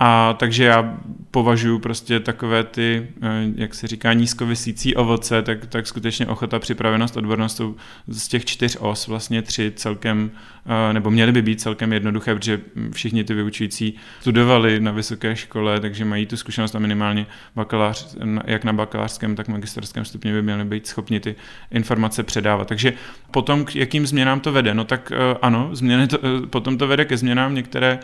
[0.00, 0.98] a takže já
[1.30, 7.16] považuji prostě takové ty, eh, jak se říká, nízkovisící ovoce, tak, tak skutečně ochota, připravenost,
[7.16, 7.60] odbornost
[8.08, 10.30] z těch čtyř os vlastně tři celkem,
[10.66, 12.60] eh, nebo měly by být celkem jednoduché, protože
[12.92, 18.64] všichni ty vyučující studovali na vysoké škole, takže mají tu zkušenost a minimálně bakalář, jak
[18.64, 21.34] na bakalářském, tak magisterském stupni by měli být schopni ty
[21.70, 22.68] informace předávat.
[22.68, 22.92] Takže
[23.30, 24.74] potom k jakým změnám to vede?
[24.74, 26.18] No tak eh, ano, změny to,
[26.50, 27.98] potom to vede ke změnám, některé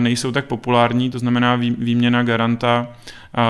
[0.00, 2.88] nejsou tak populární, to znamená výměna garanta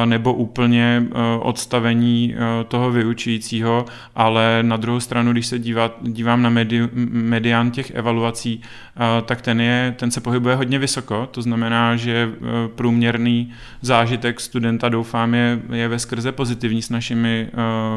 [0.04, 3.84] nebo úplně e, odstavení e, toho vyučujícího,
[4.14, 9.42] ale na druhou stranu, když se dívá, dívám na medi, medián těch evaluací, e, tak
[9.42, 12.30] ten, je, ten se pohybuje hodně vysoko, to znamená, že
[12.74, 17.48] průměrný zážitek studenta doufám je, je ve skrze pozitivní s našimi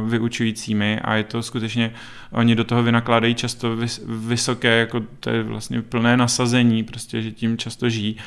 [0.07, 1.91] vyučujícími a je to skutečně,
[2.31, 7.57] oni do toho vynakládají často vysoké, jako to je vlastně plné nasazení, prostě, že tím
[7.57, 8.17] často žijí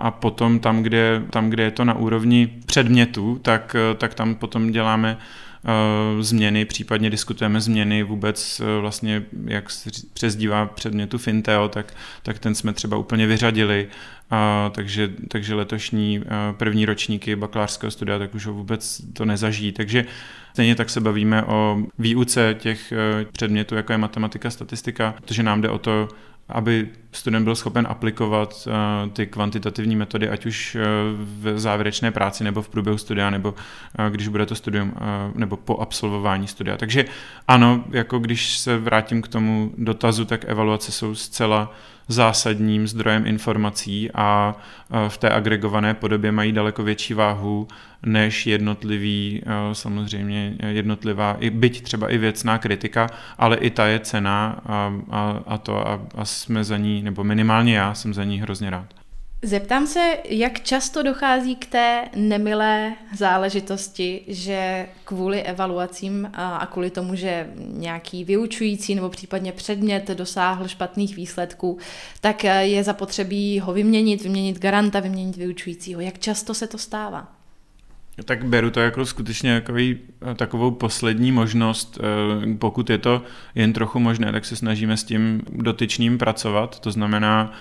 [0.00, 4.70] a potom tam, kde, tam, kde je to na úrovni předmětů, tak, tak tam potom
[4.70, 11.94] děláme uh, změny, případně diskutujeme změny vůbec uh, vlastně, jak se přezdívá předmětu Finteo, tak,
[12.22, 13.88] tak ten jsme třeba úplně vyřadili,
[14.32, 14.38] uh,
[14.70, 16.24] takže, takže letošní uh,
[16.56, 20.04] první ročníky bakalářského studia tak už ho vůbec to nezažijí, takže
[20.52, 22.92] Stejně tak se bavíme o výuce těch
[23.32, 26.08] předmětů, jako je matematika, statistika, protože nám jde o to
[26.52, 30.82] aby student byl schopen aplikovat uh, ty kvantitativní metody, ať už uh,
[31.18, 34.92] v závěrečné práci, nebo v průběhu studia, nebo uh, když bude to studium,
[35.34, 36.76] nebo po absolvování studia.
[36.76, 37.04] Takže
[37.48, 41.72] ano, jako když se vrátím k tomu dotazu, tak evaluace jsou zcela
[42.12, 44.56] zásadním zdrojem informací a
[45.08, 47.68] v té agregované podobě mají daleko větší váhu
[48.06, 49.42] než jednotlivý,
[49.72, 53.06] samozřejmě jednotlivá, i byť třeba i věcná kritika,
[53.38, 57.24] ale i ta je cena a, a, a to a, a jsme za ní, nebo
[57.24, 58.99] minimálně já jsem za ní hrozně rád.
[59.42, 67.14] Zeptám se, jak často dochází k té nemilé záležitosti, že kvůli evaluacím a kvůli tomu,
[67.14, 71.78] že nějaký vyučující nebo případně předmět dosáhl špatných výsledků,
[72.20, 76.00] tak je zapotřebí ho vyměnit, vyměnit garanta, vyměnit vyučujícího.
[76.00, 77.40] Jak často se to stává?
[78.24, 79.98] Tak beru to jako skutečně takový,
[80.36, 81.98] takovou poslední možnost.
[82.00, 83.22] Eh, pokud je to
[83.54, 86.80] jen trochu možné, tak se snažíme s tím dotyčným pracovat.
[86.80, 87.52] To znamená,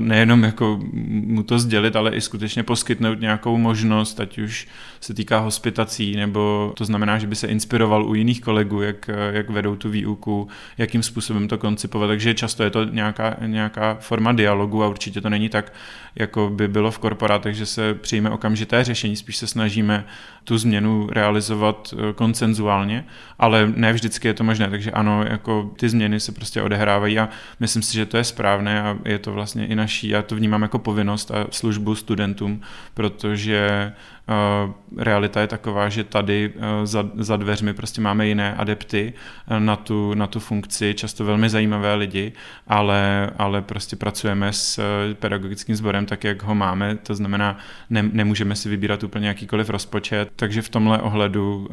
[0.00, 0.80] nejenom jako
[1.26, 4.68] mu to sdělit, ale i skutečně poskytnout nějakou možnost, ať už
[5.00, 9.50] se týká hospitací, nebo to znamená, že by se inspiroval u jiných kolegů, jak, jak
[9.50, 10.48] vedou tu výuku,
[10.78, 12.08] jakým způsobem to koncipovat.
[12.08, 15.72] Takže často je to nějaká, nějaká forma dialogu a určitě to není tak,
[16.14, 20.04] jako by bylo v korporátech, že se přijme okamžité řešení, spíš se snažíme
[20.44, 23.04] tu změnu realizovat eh, koncenzuálně,
[23.38, 27.28] ale ne vždycky je to možné, takže ano, jako ty změny se prostě odehrávají a
[27.60, 30.62] myslím si, že to je správné a je to vlastně i naší, já to vnímám
[30.62, 32.60] jako povinnost a službu studentům,
[32.94, 33.92] protože
[34.28, 39.12] Eh, realita je taková, že tady eh, za, za dveřmi prostě máme jiné adepty
[39.48, 42.32] eh, na tu, na tu funkci, často velmi zajímavé lidi,
[42.66, 44.80] ale, ale prostě pracujeme s
[45.14, 47.58] pedagogickým sborem tak, jak ho máme, to znamená,
[47.90, 51.68] ne, nemůžeme si vybírat úplně jakýkoliv rozpočet, takže v tomhle ohledu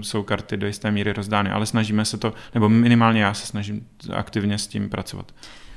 [0.00, 3.86] jsou karty do jisté míry rozdány, ale snažíme se to, nebo minimálně já se snažím
[4.12, 5.32] aktivně s tím pracovat.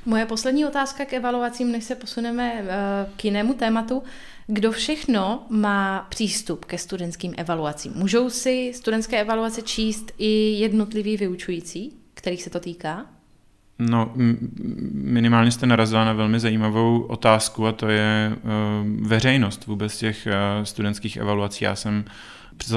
[0.06, 2.68] Moje poslední otázka k evaluacím, než se posuneme uh,
[3.16, 4.02] k jinému tématu.
[4.46, 7.92] Kdo všechno má přístup ke studentským evaluacím?
[7.96, 13.06] Můžou si studentské evaluace číst i jednotliví vyučující, kterých se to týká?
[13.78, 14.12] No,
[14.92, 20.64] minimálně jste narazila na velmi zajímavou otázku a to je uh, veřejnost vůbec těch uh,
[20.64, 21.64] studentských evaluací.
[21.64, 22.04] Já jsem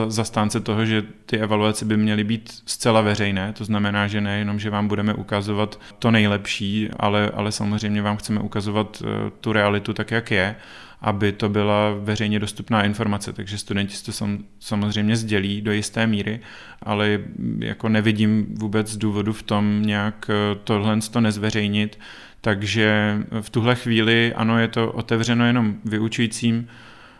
[0.07, 4.69] zastánce toho, že ty evaluace by měly být zcela veřejné, to znamená, že nejenom, že
[4.69, 9.09] vám budeme ukazovat to nejlepší, ale, ale samozřejmě vám chceme ukazovat uh,
[9.41, 10.55] tu realitu tak, jak je
[11.03, 16.39] aby to byla veřejně dostupná informace, takže studenti to sam, samozřejmě sdělí do jisté míry,
[16.81, 17.19] ale
[17.59, 21.99] jako nevidím vůbec důvodu v tom nějak eh, tohle to nezveřejnit,
[22.41, 26.67] takže v tuhle chvíli ano, je to otevřeno jenom vyučujícím,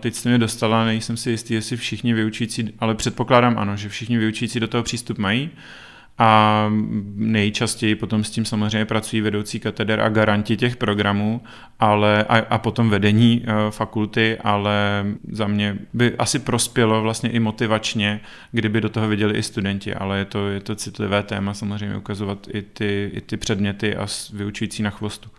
[0.03, 4.17] Teď jste mě dostala, nejsem si jistý, jestli všichni vyučující, ale předpokládám ano, že všichni
[4.17, 5.49] vyučující do toho přístup mají.
[6.17, 6.69] A
[7.15, 11.41] nejčastěji potom s tím samozřejmě pracují vedoucí kateder a garanti těch programů,
[11.79, 17.39] ale a, a potom vedení uh, fakulty, ale za mě by asi prospělo vlastně i
[17.39, 18.19] motivačně,
[18.51, 22.47] kdyby do toho viděli i studenti, ale je to, je to citlivé téma samozřejmě ukazovat
[22.53, 25.29] i ty, i ty předměty a vyučující na chvostu.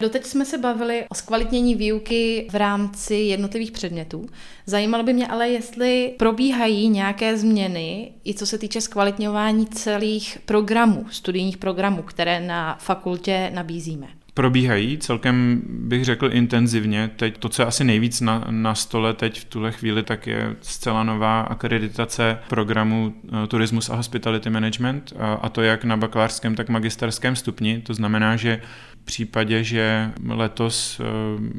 [0.00, 4.26] Doteď jsme se bavili o zkvalitnění výuky v rámci jednotlivých předmětů.
[4.66, 11.06] Zajímalo by mě ale, jestli probíhají nějaké změny, i co se týče zkvalitňování celých programů,
[11.10, 17.10] studijních programů, které na fakultě nabízíme probíhají celkem, bych řekl, intenzivně.
[17.16, 20.56] Teď to, co je asi nejvíc na, na stole teď v tuhle chvíli, tak je
[20.60, 26.54] zcela nová akreditace programu uh, Turismus a Hospitality Management, a, a to jak na bakalářském,
[26.54, 27.82] tak magisterském stupni.
[27.86, 28.62] To znamená, že
[29.04, 31.06] případě, že letos uh,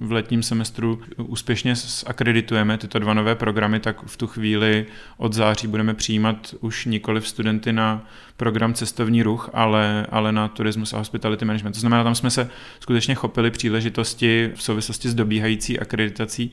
[0.08, 1.74] v letním semestru úspěšně
[2.06, 4.86] akreditujeme tyto dva nové programy, tak v tu chvíli
[5.18, 10.94] od září budeme přijímat už nikoli studenty na program cestovní ruch, ale, ale na turismus
[10.94, 11.74] a hospitality management.
[11.74, 12.50] To znamená, tam jsme se
[12.80, 16.52] skutečně chopili příležitosti v souvislosti s dobíhající akreditací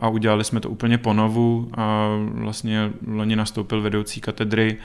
[0.00, 4.76] a udělali jsme to úplně ponovu a vlastně loni nastoupil vedoucí katedry,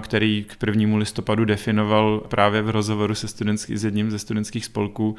[0.00, 5.16] který k prvnímu listopadu definoval právě v rozhovoru se studentský, s jedním ze studentských spolků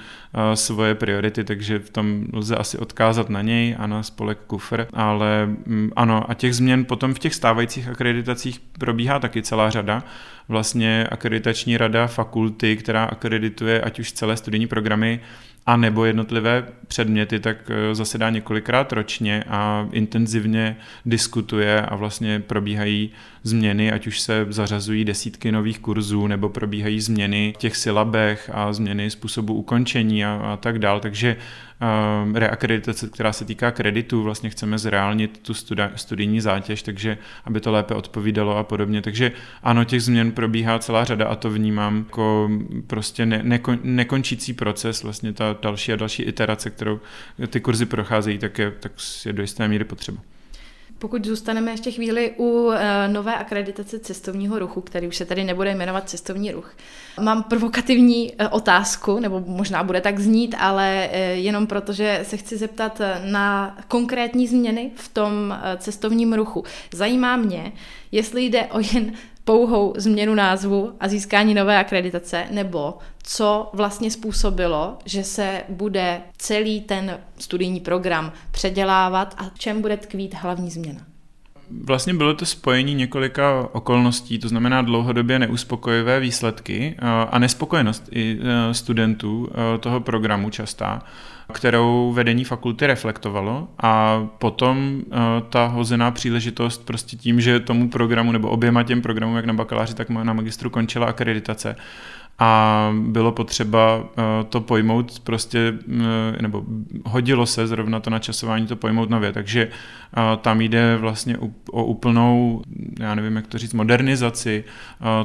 [0.54, 5.46] svoje priority, takže v tom lze asi odkázat na něj a na spolek Kufr, ale
[5.46, 10.04] mm, ano, a těch změn potom v těch stávajících akreditacích probíhá taky celá řada.
[10.48, 15.20] Vlastně akreditační rada fakulty, která akredituje ať už celé studijní programy,
[15.66, 23.12] a nebo jednotlivé předměty, tak eh, zasedá několikrát ročně a intenzivně diskutuje a vlastně probíhají
[23.44, 28.74] změny, ať už se zařazují desítky nových kurzů, nebo probíhají změny v těch silabech a
[28.74, 31.00] změny způsobu ukončení a, a tak dál.
[31.00, 31.36] Takže
[32.26, 37.60] uh, reakreditace, která se týká kreditu, vlastně chceme zreálnit tu studi- studijní zátěž, takže aby
[37.60, 39.02] to lépe odpovídalo a podobně.
[39.02, 39.32] Takže
[39.64, 42.50] ano, těch změn probíhá celá řada a to vnímám jako
[42.88, 47.00] prostě ne- neko- nekončící proces, vlastně ta další a další iterace, kterou
[47.48, 48.92] ty kurzy procházejí, tak je, tak
[49.26, 50.33] je do jisté míry potřeba.
[51.04, 52.76] Pokud zůstaneme ještě chvíli u uh,
[53.08, 56.76] nové akreditace cestovního ruchu, který už se tady nebude jmenovat cestovní ruch,
[57.22, 62.38] mám provokativní uh, otázku, nebo možná bude tak znít, ale uh, jenom proto, že se
[62.38, 66.64] chci zeptat na konkrétní změny v tom cestovním ruchu.
[66.94, 67.72] Zajímá mě,
[68.12, 69.14] jestli jde o jen
[69.44, 76.82] pouhou změnu názvu a získání nové akreditace, nebo co vlastně způsobilo, že se bude celý
[76.82, 81.13] ten studijní program předělávat a v čem bude tkvít hlavní změna?
[81.84, 86.96] Vlastně bylo to spojení několika okolností, to znamená dlouhodobě neuspokojivé výsledky
[87.30, 91.02] a nespokojenost i e, studentů e, toho programu častá,
[91.54, 93.68] kterou vedení fakulty reflektovalo.
[93.84, 95.02] A potom
[95.50, 99.94] ta hozená příležitost prostě tím, že tomu programu nebo oběma těm programům, jak na bakaláři,
[99.94, 101.76] tak na magistru končila akreditace,
[102.40, 106.64] a bylo potřeba eh, to pojmout prostě, eh, nebo
[107.06, 111.38] hodilo se zrovna to načasování to pojmout nově, takže eh, tam jde vlastně
[111.72, 112.62] o úplnou,
[113.00, 114.64] já nevím, jak to říct, modernizaci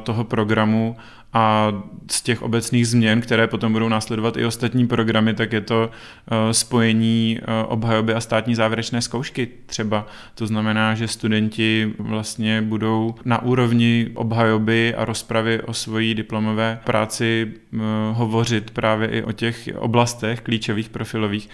[0.02, 0.96] toho programu
[1.32, 1.72] a
[2.10, 6.54] z těch obecných změn, které potom budou následovat i ostatní programy, tak je to eh,
[6.54, 10.06] spojení eh, obhajoby a státní závěrečné zkoušky třeba.
[10.34, 17.52] To znamená, že studenti vlastně budou na úrovni obhajoby a rozpravy o svojí diplomové práci
[17.52, 17.78] eh,
[18.12, 21.48] hovořit právě i o těch oblastech klíčových profilových,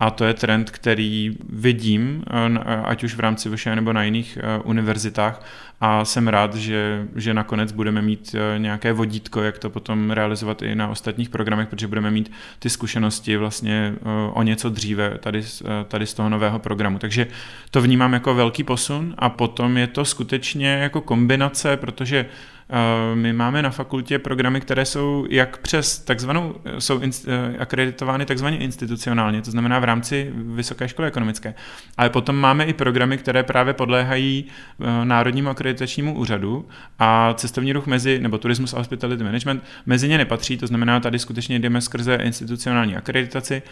[0.00, 2.24] a to je trend, který vidím,
[2.84, 5.44] ať už v rámci VŠE nebo na jiných univerzitách
[5.80, 10.74] a jsem rád, že, že nakonec budeme mít nějaké vodítko, jak to potom realizovat i
[10.74, 13.94] na ostatních programech, protože budeme mít ty zkušenosti vlastně
[14.32, 15.42] o něco dříve tady,
[15.88, 16.98] tady z toho nového programu.
[16.98, 17.26] Takže
[17.70, 22.59] to vnímám jako velký posun a potom je to skutečně jako kombinace, protože Eh,
[23.14, 28.58] my máme na fakultě programy, které jsou jak přes takzvanou, jsou in, eh, akreditovány takzvaně
[28.58, 31.54] institucionálně, to znamená v rámci Vysoké školy ekonomické.
[31.96, 34.44] Ale potom máme i programy, které právě podléhají
[34.80, 36.68] eh, Národnímu akreditačnímu úřadu
[36.98, 41.18] a cestovní ruch mezi, nebo turismus a hospitality management mezi ně nepatří, to znamená tady
[41.18, 43.62] skutečně jdeme skrze institucionální akreditaci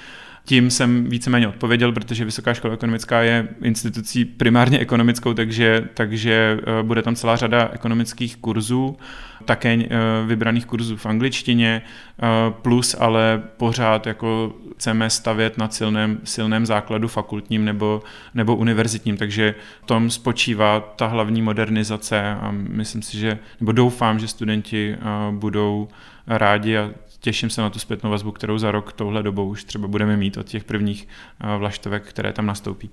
[0.49, 6.82] tím jsem víceméně odpověděl, protože Vysoká škola ekonomická je institucí primárně ekonomickou, takže, takže eh,
[6.82, 8.96] bude tam celá řada ekonomických kurzů,
[9.44, 9.88] také eh,
[10.26, 12.26] vybraných kurzů v angličtině, eh,
[12.62, 18.03] plus ale pořád jako chceme stavět na silném, silném základu fakultním nebo,
[18.34, 24.18] nebo univerzitním, takže v tom spočívá ta hlavní modernizace a myslím si, že, nebo doufám,
[24.18, 24.96] že studenti
[25.30, 25.88] budou
[26.26, 26.90] rádi a
[27.20, 30.36] těším se na tu zpětnou vazbu, kterou za rok touhle dobou už třeba budeme mít
[30.36, 31.08] od těch prvních
[31.40, 32.90] eh, vlaštovek, které tam nastoupí.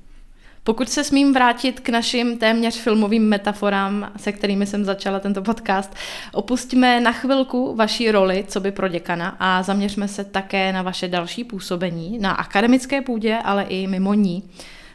[0.63, 5.95] Pokud se smím vrátit k našim téměř filmovým metaforám, se kterými jsem začala tento podcast,
[6.33, 11.07] opustíme na chvilku vaší roli, co by pro děkana a zaměřme se také na vaše
[11.07, 14.43] další působení na akademické půdě, ale i mimo ní.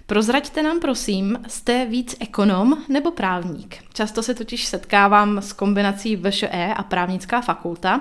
[0.06, 3.76] Prozraďte nám prosím, jste víc ekonom nebo právník?
[3.92, 8.00] Často se totiž setkávám s kombinací VŠE a právnická fakulta.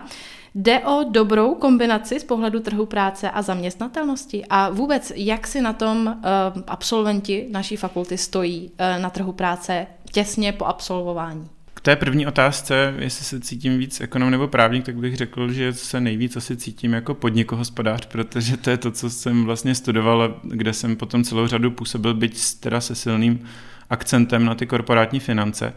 [0.56, 4.46] Jde o dobrou kombinaci z pohledu trhu práce a zaměstnatelnosti?
[4.50, 9.88] A vůbec, jak si na tom uh, absolventi naší fakulty stojí uh, na trhu práce
[10.12, 11.50] těsně po absolvování?
[11.74, 15.74] K té první otázce, jestli se cítím víc ekonom nebo právník, tak bych řekl, že
[15.74, 20.74] se nejvíc asi cítím jako podnikohospodář, protože to je to, co jsem vlastně studoval, kde
[20.74, 23.46] jsem potom celou řadu působil, byť teda se silným
[23.90, 25.74] akcentem na ty korporátní finance.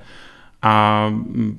[0.62, 1.06] A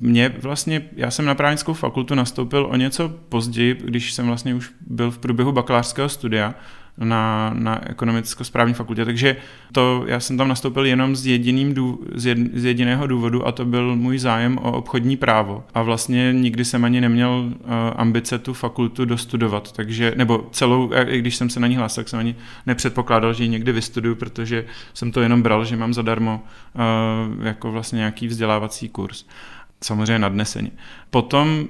[0.00, 4.72] mě vlastně, já jsem na právnickou fakultu nastoupil o něco později, když jsem vlastně už
[4.86, 6.54] byl v průběhu bakalářského studia
[6.98, 9.36] na, na ekonomicko-správní fakultě, takže
[9.72, 13.52] to, já jsem tam nastoupil jenom z, jediným dů, z, jed, z jediného důvodu a
[13.52, 15.64] to byl můj zájem o obchodní právo.
[15.74, 21.18] A vlastně nikdy jsem ani neměl uh, ambice tu fakultu dostudovat, takže, nebo celou, i
[21.18, 22.34] když jsem se na ní hlásil, tak jsem ani
[22.66, 24.64] nepředpokládal, že ji někdy vystuduju, protože
[24.94, 26.42] jsem to jenom bral, že mám zadarmo
[26.74, 29.24] uh, jako vlastně nějaký vzdělávací kurz
[29.80, 30.70] samozřejmě nadneseně.
[31.10, 31.64] Potom,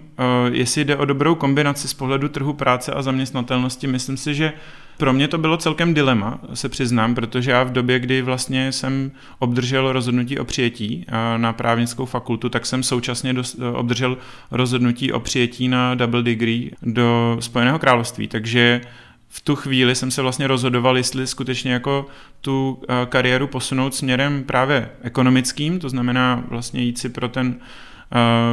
[0.51, 4.53] jestli jde o dobrou kombinaci z pohledu trhu práce a zaměstnatelnosti, myslím si, že
[4.97, 9.11] pro mě to bylo celkem dilema, se přiznám, protože já v době, kdy vlastně jsem
[9.39, 14.17] obdržel rozhodnutí o přijetí na právnickou fakultu, tak jsem současně dost, obdržel
[14.51, 18.81] rozhodnutí o přijetí na double degree do Spojeného království, takže
[19.29, 22.07] v tu chvíli jsem se vlastně rozhodoval, jestli skutečně jako
[22.41, 27.57] tu kariéru posunout směrem právě ekonomickým, to znamená vlastně jít si pro ten,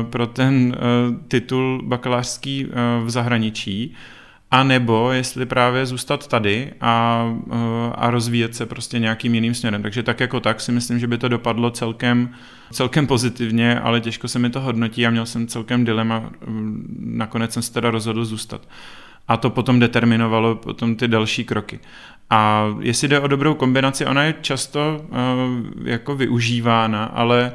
[0.10, 0.76] pro ten
[1.28, 2.68] titul bakalářský
[3.04, 3.94] v zahraničí,
[4.52, 7.26] a nebo jestli právě zůstat tady a,
[7.95, 9.82] a rozvíjet se prostě nějakým jiným směrem.
[9.82, 12.30] Takže tak jako tak si myslím, že by to dopadlo celkem,
[12.72, 16.32] celkem pozitivně, ale těžko se mi to hodnotí a měl jsem celkem dilema,
[16.99, 18.68] nakonec jsem se teda rozhodl zůstat.
[19.28, 21.80] A to potom determinovalo potom ty další kroky.
[22.30, 25.18] A jestli jde o dobrou kombinaci, ona je často uh,
[25.88, 27.52] jako využívána, ale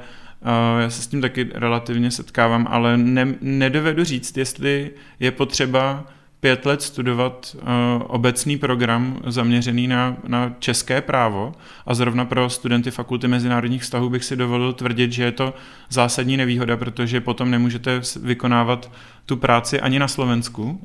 [0.77, 4.91] uh, já se s tím taky relativně setkávám, ale ne, nedovedu říct, jestli
[5.21, 6.05] je potřeba
[6.47, 7.63] pět let studovat uh,
[8.07, 11.53] obecný program zaměřený na, na české právo
[11.87, 15.55] a zrovna pro studenty fakulty mezinárodních vztahů bych si dovolil tvrdit, že je to
[15.89, 18.91] zásadní nevýhoda, protože potom nemůžete vykonávat
[19.27, 20.79] tu práci ani na Slovensku, uh,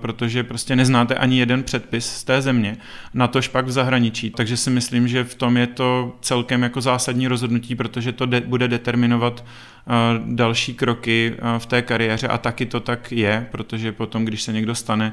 [0.00, 2.76] protože prostě neznáte ani jeden předpis z té země,
[3.14, 4.30] na tož pak v zahraničí.
[4.30, 8.40] Takže si myslím, že v tom je to celkem jako zásadní rozhodnutí, protože to de-
[8.40, 13.92] bude determinovat uh, další kroky uh, v té kariéře a taky to tak je, protože
[13.92, 15.12] potom, když se někdo stane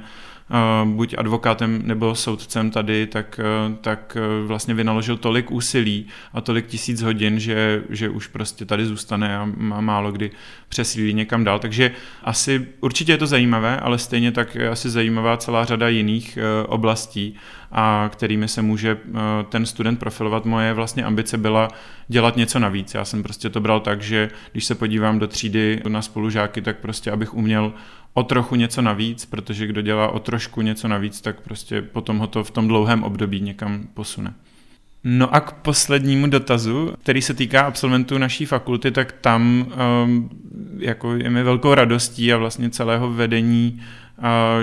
[0.86, 3.39] buď advokátem nebo soudcem tady, tak,
[3.82, 9.38] tak vlastně vynaložil tolik úsilí a tolik tisíc hodin, že, že už prostě tady zůstane
[9.38, 10.32] a má málo kdy
[10.70, 11.60] přesílí někam dál.
[11.60, 11.91] Takže
[12.24, 16.38] asi určitě je to zajímavé, ale stejně tak je asi zajímavá celá řada jiných
[16.68, 17.36] oblastí,
[17.72, 18.97] a kterými se může
[19.49, 20.45] ten student profilovat.
[20.45, 21.68] Moje vlastně ambice byla
[22.07, 22.93] dělat něco navíc.
[22.93, 26.78] Já jsem prostě to bral tak, že když se podívám do třídy na spolužáky, tak
[26.78, 27.74] prostě abych uměl
[28.13, 32.28] o trochu něco navíc, protože kdo dělá o trošku něco navíc, tak prostě potom ho
[32.28, 34.34] to v tom dlouhém období někam posune.
[35.03, 39.68] No a k poslednímu dotazu, který se týká absolventů naší fakulty, tak tam
[40.05, 40.30] um,
[40.80, 43.82] jako je mi velkou radostí a vlastně celého vedení,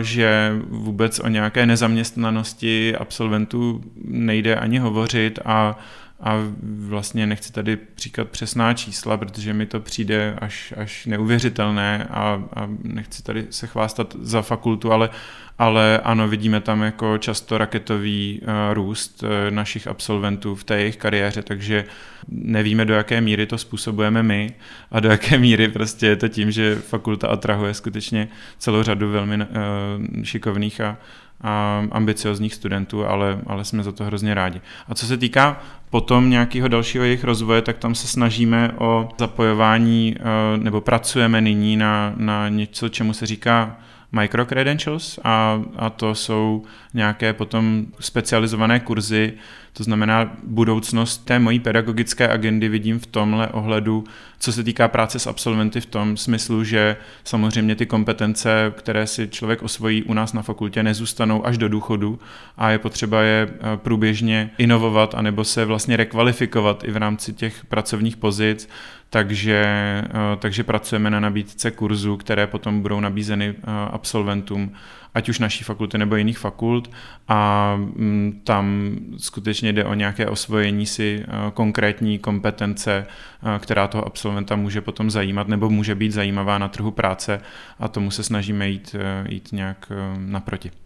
[0.02, 5.78] že vůbec o nějaké nezaměstnanosti absolventů nejde ani hovořit a
[6.20, 12.42] a vlastně nechci tady říkat přesná čísla, protože mi to přijde až, až neuvěřitelné a,
[12.56, 15.10] a nechci tady se chvástat za fakultu, ale,
[15.58, 20.96] ale ano, vidíme tam jako často raketový uh, růst uh, našich absolventů v té jejich
[20.96, 21.84] kariéře, takže
[22.28, 24.54] nevíme, do jaké míry to způsobujeme my
[24.90, 29.36] a do jaké míry prostě je to tím, že fakulta atrahuje skutečně celou řadu velmi
[29.36, 29.44] uh,
[30.22, 30.96] šikovných a,
[31.90, 34.60] ambiciozních studentů, ale, ale jsme za to hrozně rádi.
[34.88, 35.60] A co se týká
[35.90, 40.22] potom nějakého dalšího jejich rozvoje, tak tam se snažíme o zapojování, eh,
[40.56, 43.76] nebo pracujeme nyní na, na něco, čemu se říká
[44.14, 49.32] microcredentials a, a to jsou nějaké potom specializované kurzy,
[49.72, 54.04] to znamená budoucnost té mojí pedagogické agendy vidím v tomhle ohledu,
[54.38, 59.28] co se týká práce s absolventy v tom smyslu, že samozřejmě ty kompetence, které si
[59.28, 62.18] člověk osvojí u nás na fakultě, nezůstanou až do důchodu
[62.56, 67.64] a je potřeba je eh, průběžně inovovat anebo se vlastně rekvalifikovat i v rámci těch
[67.64, 68.68] pracovních pozic,
[69.14, 69.64] takže,
[70.04, 74.72] eh, takže pracujeme na nabídce kurzů, které potom budou nabízeny eh, absolventům,
[75.14, 76.90] ať už naší fakulty nebo jiných fakult
[77.28, 83.06] a mm, tam skutečně jde o nějaké osvojení si eh, konkrétní kompetence,
[83.58, 87.40] která toho absolventa může potom zajímat nebo může být zajímavá na trhu práce
[87.78, 88.96] a tomu se snažíme jít,
[89.28, 90.83] jít nějak naproti.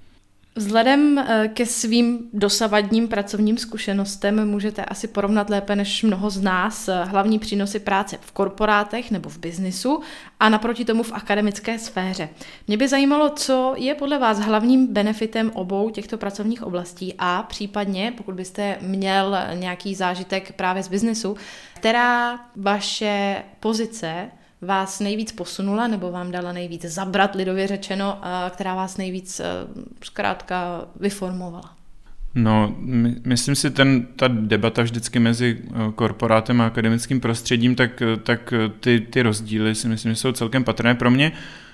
[0.59, 6.89] Vzhledem eh, ke svým dosavadním pracovním zkušenostem můžete asi porovnat lépe než mnoho z nás
[6.89, 10.01] eh, hlavní přínosy práce v korporátech nebo v biznisu
[10.41, 12.29] a naproti tomu v akademické sféře.
[12.67, 18.13] Mě by zajímalo, co je podle vás hlavním benefitem obou těchto pracovních oblastí a případně,
[18.17, 21.37] pokud byste měl nějaký zážitek právě z biznisu,
[21.75, 24.31] která vaše pozice
[24.61, 29.45] vás nejvíc posunula nebo vám dala nejvíc zabrat, lidově řečeno, která vás nejvíc eh,
[30.05, 31.75] zkrátka vyformovala?
[32.35, 38.03] No, my, myslím si, ten, ta debata vždycky mezi eh, korporátem a akademickým prostředím, tak,
[38.03, 40.95] eh, tak ty, ty rozdíly si myslím, že jsou celkem patrné.
[40.95, 41.33] Pro mě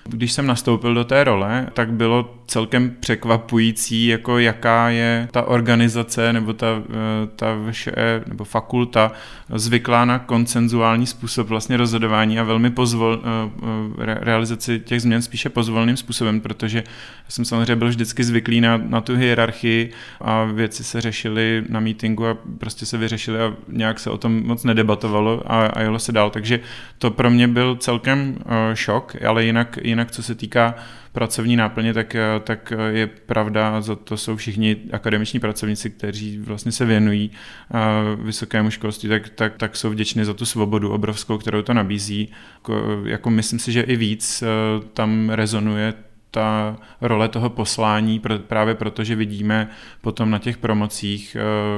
[0.09, 6.33] když jsem nastoupil do té role, tak bylo celkem překvapující, jako jaká je ta organizace
[6.33, 7.91] nebo ta, eh, ta vše,
[8.27, 9.11] nebo fakulta
[9.55, 13.51] zvyklá na koncenzuální způsob vlastně rozhodování a velmi pozvol, eh,
[13.99, 16.83] eh, realizaci těch změn spíše pozvolným způsobem, protože
[17.29, 19.91] jsem samozřejmě byl vždycky zvyklý na, na tu hierarchii
[20.21, 24.43] a věci se řešily na meetingu a prostě se vyřešily a nějak se o tom
[24.45, 26.29] moc nedebatovalo a, a jelo se dál.
[26.29, 26.59] Takže
[26.97, 28.37] to pro mě byl celkem
[28.73, 30.75] šok, ale jinak, jinak jinak co se týká
[31.11, 36.37] pracovní náplně, tak, eh, tak eh, je pravda, za to jsou všichni akademiční pracovníci, kteří
[36.37, 37.77] vlastně se věnují eh,
[38.15, 42.29] vysokému školství, tak, tak, tak jsou vděční za tu svobodu obrovskou, kterou to nabízí.
[42.55, 44.43] Jako, jako myslím si, že i víc
[44.93, 45.93] tam rezonuje
[46.31, 49.69] ta role toho poslání, právě protože vidíme
[50.01, 51.37] potom na těch promocích,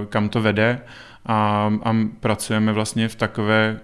[0.10, 0.82] kam to vede
[1.26, 3.80] a, a pracujeme vlastně v takové,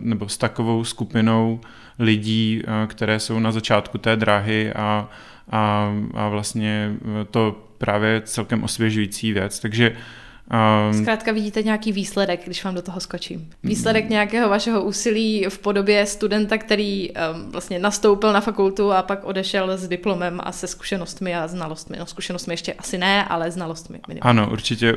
[0.00, 1.60] nebo s takovou skupinou
[1.98, 5.08] lidí, eh, které jsou na začátku té dráhy a,
[5.50, 6.92] a, a vlastně
[7.30, 9.60] to právě celkem osvěžující věc.
[9.60, 9.96] Takže
[10.88, 13.50] Um, Zkrátka vidíte nějaký výsledek, když vám do toho skočím.
[13.62, 14.10] Výsledek mm.
[14.10, 19.78] nějakého vašeho úsilí v podobě studenta, který um, vlastně nastoupil na fakultu a pak odešel
[19.78, 21.96] s diplomem a se zkušenostmi a znalostmi.
[21.98, 24.00] No zkušenostmi ještě asi ne, ale znalostmi.
[24.08, 24.40] Minimálně.
[24.40, 24.96] Ano, určitě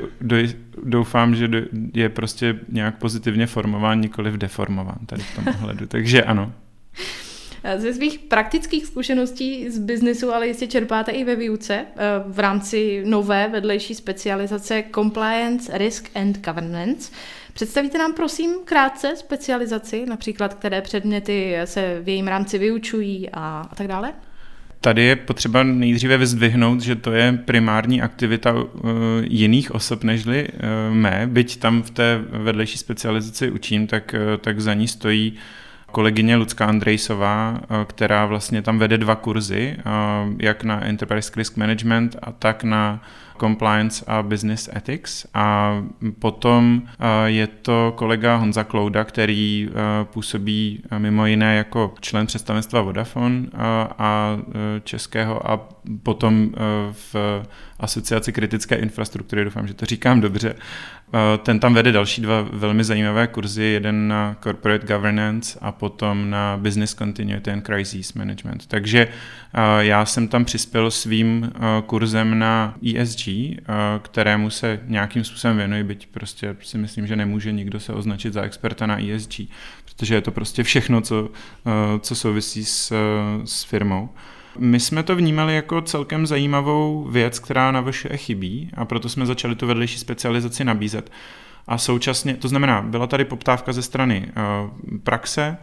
[0.84, 1.50] doufám, že
[1.94, 5.88] je prostě nějak pozitivně formován, nikoli deformován tady v tom ohledu.
[5.88, 6.54] Takže ano.
[7.78, 13.04] Ze svých praktických zkušeností z biznesu, ale jistě čerpáte i ve výuce eh, v rámci
[13.06, 17.12] nové vedlejší specializace Compliance, Risk and Governance.
[17.54, 23.88] Představíte nám prosím krátce specializaci, například které předměty se v jejím rámci vyučují a, tak
[23.88, 24.14] dále?
[24.82, 28.70] Tady je potřeba nejdříve vyzdvihnout, že to je primární aktivita uh,
[29.24, 34.74] jiných osob nežli uh, mé, byť tam v té vedlejší specializaci učím, tak, tak za
[34.74, 35.38] ní stojí
[35.92, 39.78] kolegyně Lucka Andrejsová, která vlastně tam vede dva kurzy,
[40.38, 43.04] jak na Enterprise Risk Management a tak na
[43.40, 45.26] Compliance a Business Ethics.
[45.34, 45.78] A
[46.20, 46.82] potom
[47.26, 49.70] je to kolega Honza Klouda, který
[50.04, 53.48] působí mimo jiné jako člen představenstva Vodafone
[53.98, 54.38] a
[54.84, 55.70] českého a
[56.04, 56.50] potom
[56.92, 57.16] v
[57.80, 60.56] asociaci kritické infrastruktury, doufám, že to říkám dobře.
[61.44, 66.58] Ten tam vede další dva velmi zajímavé kurzy, jeden na Corporate Governance a potom na
[66.58, 68.68] Business Continuity and Crisis Management.
[68.68, 69.08] Takže
[69.80, 71.52] já jsem tam přispěl svým
[71.86, 73.28] kurzem na ESG,
[74.02, 78.42] kterému se nějakým způsobem věnuji, byť prostě si myslím, že nemůže nikdo se označit za
[78.42, 79.42] experta na ESG,
[79.86, 81.30] protože je to prostě všechno, co,
[82.00, 82.94] co souvisí s,
[83.46, 84.10] s firmou.
[84.60, 89.26] My jsme to vnímali jako celkem zajímavou věc, která na VŠE chybí a proto jsme
[89.26, 91.12] začali tu vedlejší specializaci nabízet.
[91.68, 95.58] A současně, to znamená, byla tady poptávka ze strany uh, praxe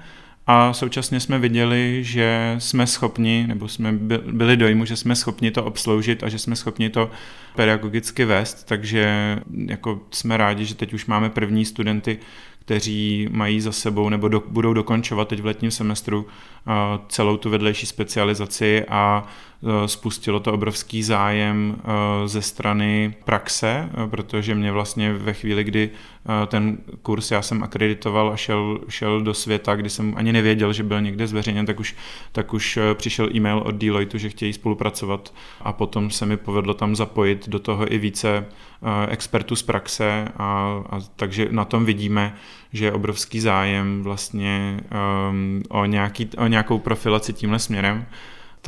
[0.47, 3.93] a současně jsme viděli, že jsme schopni, nebo jsme
[4.32, 7.11] byli dojmu, že jsme schopni to obsloužit a že jsme schopni to
[7.57, 12.18] pedagogicky vést, takže jako jsme rádi, že teď už máme první studenty,
[12.61, 16.26] kteří mají za sebou nebo do, budou dokončovat teď v letním semestru
[17.08, 19.28] celou tu vedlejší specializaci a
[19.62, 25.64] Eh, spustilo to obrovský zájem eh, ze strany praxe, eh, protože mě vlastně ve chvíli,
[25.64, 25.90] kdy
[26.46, 30.82] ten kurz já jsem akreditoval a šel, šel do světa, kdy jsem ani nevěděl, že
[30.82, 31.96] byl někde zveřejněn, tak už,
[32.32, 36.96] tak už přišel e-mail od Deloitte, že chtějí spolupracovat a potom se mi povedlo tam
[36.96, 38.46] zapojit do toho i více
[39.08, 42.34] expertů z praxe a, a takže na tom vidíme,
[42.72, 44.80] že je obrovský zájem vlastně
[45.30, 48.06] um, o, nějaký, o nějakou profilaci tímhle směrem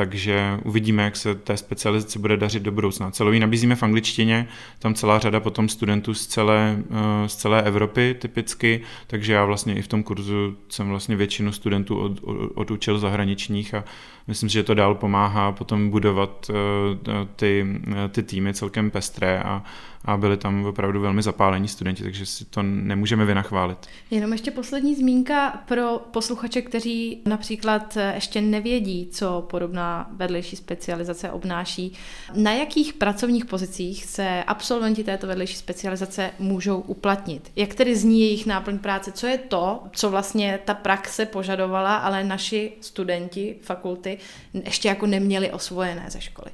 [0.00, 3.10] takže uvidíme, jak se té specializaci bude dařit do budoucna.
[3.10, 4.48] Celou ji nabízíme v angličtině,
[4.78, 9.74] tam celá řada potom studentů z celé, eh, z celé Evropy typicky, takže já vlastně
[9.74, 13.84] i v tom kurzu jsem vlastně většinu studentů od, od, odučil zahraničních a
[14.30, 17.66] myslím, že to dál pomáhá potom budovat eh, ty,
[18.10, 19.64] ty týmy celkem pestré a,
[20.04, 23.78] a byli tam opravdu velmi zapálení studenti, takže si to nemůžeme vynachválit.
[24.10, 31.92] Jenom ještě poslední zmínka pro posluchače, kteří například ještě nevědí, co podobná vedlejší specializace obnáší.
[32.34, 37.50] Na jakých pracovních pozicích se absolventi této vedlejší specializace můžou uplatnit?
[37.56, 39.12] Jak tedy zní jejich náplň práce?
[39.12, 44.18] Co je to, co vlastně ta praxe požadovala, ale naši studenti fakulty
[44.54, 46.50] ještě jako neměli osvojené ze školy?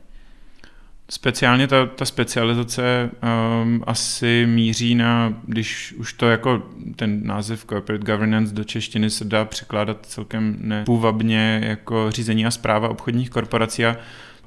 [1.10, 3.10] Speciálně ta, ta specializace
[3.62, 6.62] um, asi míří na, když už to jako
[6.96, 12.88] ten název corporate governance do češtiny se dá překládat celkem nepůvabně jako řízení a zpráva
[12.88, 13.96] obchodních korporací a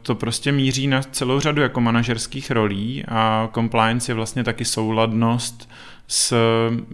[0.02, 5.70] to prostě míří na celou řadu jako manažerských rolí a compliance je vlastně taky souladnost
[6.08, 6.36] s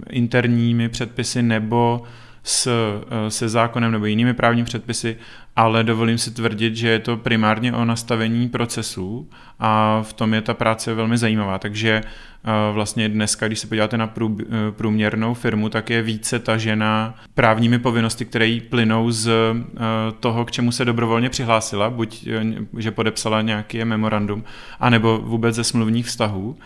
[0.09, 2.03] interními předpisy nebo
[2.45, 5.17] s, eh, se zákonem nebo jinými právními předpisy,
[5.55, 9.29] ale dovolím si tvrdit, že je to primárně o nastavení procesů
[9.59, 11.59] a v tom je ta práce velmi zajímavá.
[11.59, 17.15] Takže eh, vlastně dneska, když se podíváte na eh, průměrnou firmu, tak je více tažena
[17.33, 19.29] právními povinnosti, které jí plynou z
[20.19, 22.27] toho, k čemu se dobrovolně přihlásila, buď
[22.77, 24.43] že podepsala nějaký memorandum,
[24.79, 26.57] anebo vůbec ze smluvních vztahů.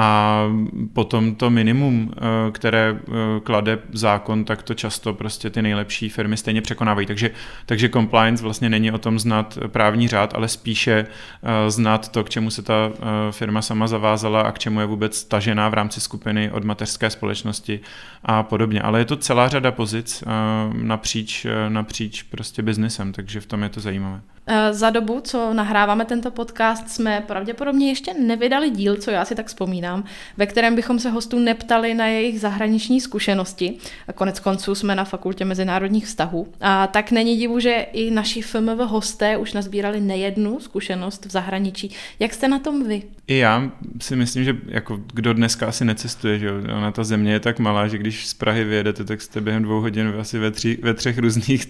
[0.00, 0.44] A
[0.92, 6.36] potom to minimum, eh, které eh, klade zákon, tak to často prostě ty nejlepší firmy
[6.36, 7.06] stejně překonávají.
[7.06, 7.30] Takže,
[7.66, 11.06] takže compliance vlastně není o tom znát právní řád, ale spíše
[11.42, 12.92] eh, znát to, k čemu se ta
[13.30, 17.80] firma sama zavázala a k čemu je vůbec tažená v rámci skupiny od mateřské společnosti
[18.24, 18.82] a podobně.
[18.82, 20.24] Ale je to celá řada pozic
[20.72, 24.20] napříč, napříč prostě biznesem, takže v tom je to zajímavé.
[24.50, 29.34] Eh, za dobu, co nahráváme tento podcast, jsme pravděpodobně ještě nevydali díl, co já si
[29.34, 30.04] tak vzpomínám,
[30.36, 33.74] ve kterém bychom se hostů neptali na jejich zahraniční zkušenosti.
[34.08, 36.46] A konec konců jsme na Fakultě mezinárodních vztahů.
[36.60, 41.94] A tak není divu, že i naši FMV hosté už nazbírali nejednu zkušenost v zahraničí.
[42.18, 43.02] Jak jste na tom vy?
[43.28, 43.70] I já
[44.00, 47.88] si myslím, že jako kdo dneska asi necestuje, že ona ta země je tak malá,
[47.88, 51.18] že když z Prahy vyjedete, tak jste během dvou hodin asi ve, tři, ve třech
[51.18, 51.66] různých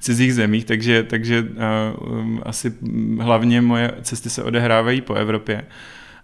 [0.00, 2.74] cizích zemích, takže, takže uh, asi
[3.20, 5.64] hlavně moje cesty se odehrávají po Evropě.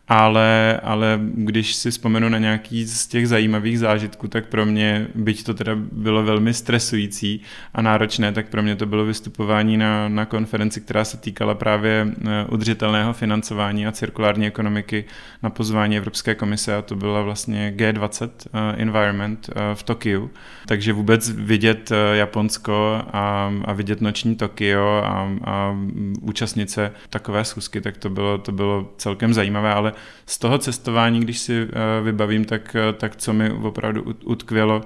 [0.09, 5.45] Ale, ale když si vzpomenu na nějaký z těch zajímavých zážitků, tak pro mě, byť
[5.45, 7.41] to teda bylo velmi stresující
[7.75, 12.09] a náročné, tak pro mě to bylo vystupování na, na konferenci, která se týkala právě
[12.27, 15.05] eh, udržitelného financování a cirkulární ekonomiky
[15.43, 20.31] na pozvání Evropské komise a to byla vlastně G20 uh, Environment uh, v Tokiu.
[20.67, 25.77] Takže vůbec vidět Japonsko a, a vidět noční Tokio a, a
[26.21, 29.93] účastnit se takové schůzky, tak to bylo, to bylo celkem zajímavé, ale
[30.27, 31.71] z toho cestování, když si uh,
[32.05, 34.83] vybavím, tak, uh, tak co mi opravdu utkvělo,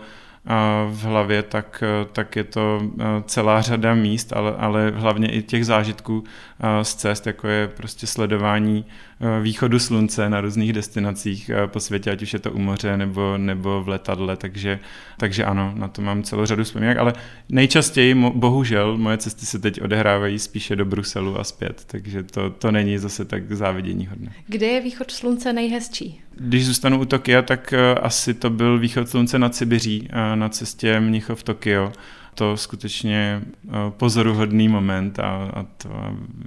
[0.88, 2.80] v hlavě, tak, tak je to
[3.24, 6.24] celá řada míst, ale, ale hlavně i těch zážitků
[6.82, 8.84] z cest, jako je prostě sledování
[9.42, 13.82] východu slunce na různých destinacích po světě, ať už je to u moře nebo, nebo
[13.82, 14.78] v letadle, takže,
[15.18, 17.12] takže ano, na to mám celou řadu vzpomínek, ale
[17.48, 22.70] nejčastěji, bohužel, moje cesty se teď odehrávají spíše do Bruselu a zpět, takže to, to
[22.70, 24.32] není zase tak závidění hodné.
[24.46, 26.20] Kde je východ slunce nejhezčí?
[26.34, 31.42] Když zůstanu u Tokia, tak asi to byl východ slunce nad Sibiří, na cestě Mnichov
[31.42, 31.92] Tokio.
[32.34, 35.88] To skutečně eh, pozoruhodný moment a, a to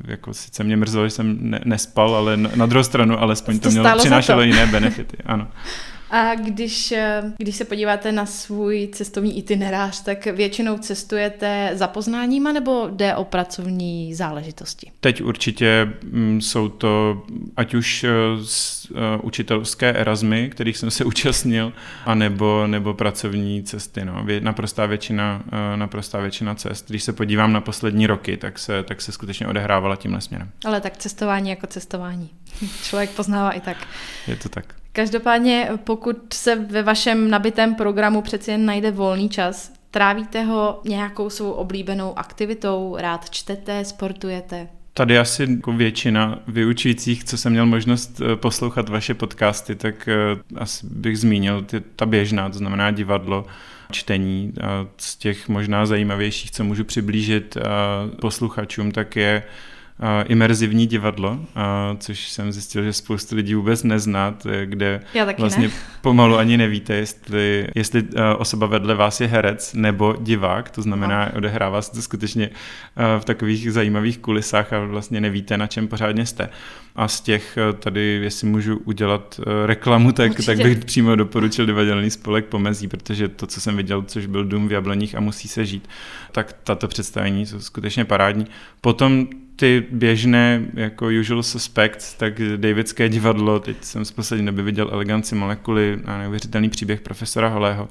[0.03, 3.63] jako sice mě mrzelo, že jsem ne, nespal, ale na, na druhou stranu alespoň to,
[3.63, 5.17] to mělo přinášelo jiné benefity.
[5.25, 5.47] Ano.
[6.09, 12.51] A když, eh, když se podíváte na svůj cestovní itinerář, tak většinou cestujete za poznáníma
[12.51, 14.91] nebo jde o pracovní záležitosti?
[14.99, 17.23] Teď určitě mm, jsou to
[17.57, 21.73] ať už eh, eh, učitelské Erasmy, kterých jsem se účastnil,
[22.05, 24.05] anebo nebo pracovní cesty.
[24.05, 24.25] No.
[24.39, 25.43] Naprostá, většina,
[25.75, 26.89] naprostá většina cest.
[26.89, 30.49] Když se podívám na poslední roky, tak se, tak se skutečně odehrávala tímhle směrem.
[30.65, 32.29] Ale tak cestování jako cestování.
[32.83, 33.77] Člověk poznává i tak.
[34.27, 34.84] Je to tak.
[34.95, 41.29] Každopádně, pokud se ve vašem nabitém programu přeci jen najde volný čas, trávíte ho nějakou
[41.29, 44.67] svou oblíbenou aktivitou, rád čtete, sportujete?
[44.93, 50.15] Tady asi jako většina vyučujících, co jsem měl možnost eh, poslouchat vaše podcasty, tak eh,
[50.55, 53.45] asi bych zmínil ty, ta běžná, to znamená divadlo,
[53.91, 54.53] čtení.
[54.61, 57.61] A z těch možná zajímavějších, co můžu přiblížit eh,
[58.21, 59.43] posluchačům, tak je
[60.25, 61.39] imerzivní divadlo,
[61.97, 65.01] což jsem zjistil, že spoustu lidí vůbec nezná, kde
[65.37, 65.73] vlastně ne.
[66.01, 68.03] pomalu ani nevíte, jestli, jestli
[68.37, 71.37] osoba vedle vás je herec nebo divák, to znamená, no.
[71.37, 72.49] odehrává se to skutečně
[73.19, 76.49] v takových zajímavých kulisách a vlastně nevíte, na čem pořádně jste.
[76.95, 82.45] A z těch tady, jestli můžu udělat reklamu, tak, tak bych přímo doporučil divadelný spolek
[82.45, 85.89] Pomezí, protože to, co jsem viděl, což byl Dům v Jabloních a musí se žít,
[86.31, 88.45] tak tato představení jsou skutečně parádní.
[88.81, 94.89] Potom ty běžné jako usual suspects, tak Davidské divadlo, teď jsem z poslední doby viděl
[94.91, 97.87] Eleganci molekuly a neuvěřitelný příběh profesora Holého.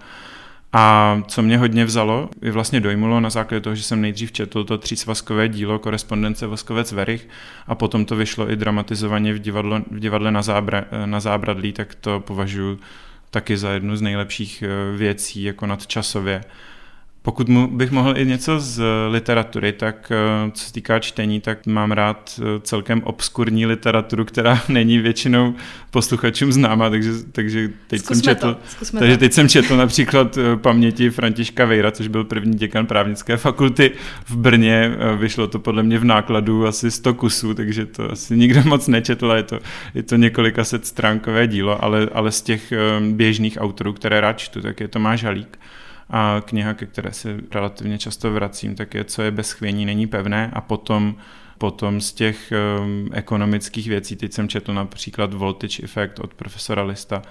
[0.76, 4.64] A co mě hodně vzalo, je vlastně dojmulo na základě toho, že jsem nejdřív četl
[4.64, 7.28] to třísvazkové dílo korespondence Voskovec Verich
[7.66, 11.94] a potom to vyšlo i dramatizovaně v, divadlo, v divadle na, zábra, na zábradlí, tak
[11.94, 12.78] to považuji
[13.30, 16.44] taky za jednu z nejlepších eh, věcí jako nadčasově.
[17.24, 21.66] Pokud mu, bych mohl i něco z literatury, tak eh, co se týká čtení, tak
[21.66, 25.54] mám rád eh, celkem obskurní literaturu, která není většinou
[25.90, 30.56] posluchačům známa, takže, takže teď zkusme jsem četl, to, takže teď jsem četl například eh,
[30.56, 33.90] paměti Františka Vejra, což byl první děkan právnické fakulty
[34.26, 34.90] v Brně.
[35.18, 39.32] Vyšlo to podle mě v nákladu asi 100 kusů, takže to asi nikdo moc nečetl
[39.32, 39.58] a je to,
[39.94, 42.72] je to několika set stránkové dílo, ale, ale z těch
[43.10, 45.58] běžných autorů, které rád čtu, tak je Tomáš Halík
[46.10, 50.06] a kniha, ke které se relativně často vracím, tak je Co je bez chvění, není
[50.06, 51.14] pevné a potom
[51.58, 57.22] Potom z těch um, ekonomických věcí, teď jsem četl například Voltage Effect od profesora Lista,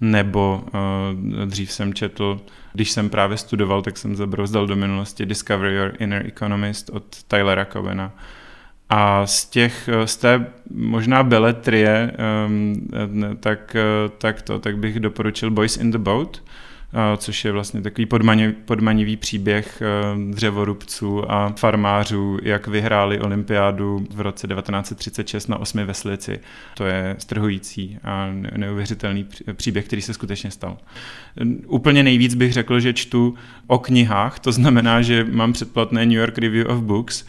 [0.00, 2.40] nebo uh, dřív jsem četl,
[2.72, 7.64] když jsem právě studoval, tak jsem zabrouzdal do minulosti Discover Your Inner Economist od Tylera
[7.64, 8.12] Covena.
[8.88, 12.12] A z těch, z té možná beletrie,
[12.46, 12.88] um,
[13.40, 13.76] tak,
[14.18, 16.42] tak to, tak bych doporučil Boys in the Boat,
[17.16, 18.06] což je vlastně takový
[18.64, 26.40] podmanivý příběh eh, dřevorubců a farmářů, jak vyhráli olympiádu v roce 1936 na osmi veslici.
[26.76, 30.78] To je strhující a neuvěřitelný příběh, který se skutečně stal.
[31.66, 33.34] Úplně nejvíc bych řekl, že čtu
[33.66, 37.26] o knihách, to znamená, že mám předplatné New York Review of Books,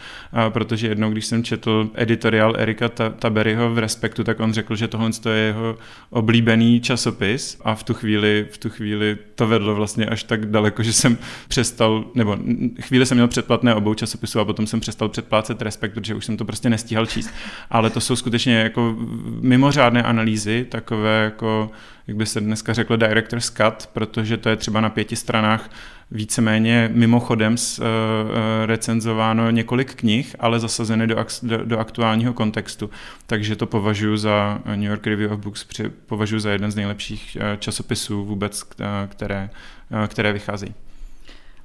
[0.50, 2.90] protože jednou, když jsem četl editoriál Erika
[3.20, 5.78] Taberyho v Respektu, tak on řekl, že tohle je jeho
[6.10, 10.84] oblíbený časopis a v tu chvíli, v tu chvíli to vedlo vlastně až tak daleko,
[10.84, 12.38] že jsem přestal, nebo
[12.82, 16.38] chvíli jsem měl předplatné obou časopisů a potom jsem přestal předplácet Respekt, protože už jsem
[16.38, 17.30] to prostě nestíhal číst.
[17.70, 18.96] Ale to jsou skutečně jako
[19.42, 21.72] mimořádné analýzy, takové jako
[22.08, 25.70] jak by se dneska řeklo, director's cut, protože to je třeba na pěti stranách
[26.14, 27.86] víceméně mimochodem s, uh,
[28.66, 31.26] recenzováno několik knih, ale zasazeny do,
[31.64, 32.90] do, aktuálního kontextu.
[33.28, 35.66] Takže to považuji za New York Review of Books,
[36.06, 38.64] považuji za jeden z nejlepších časopisů vůbec,
[39.10, 39.50] které,
[40.08, 40.74] které vycházejí.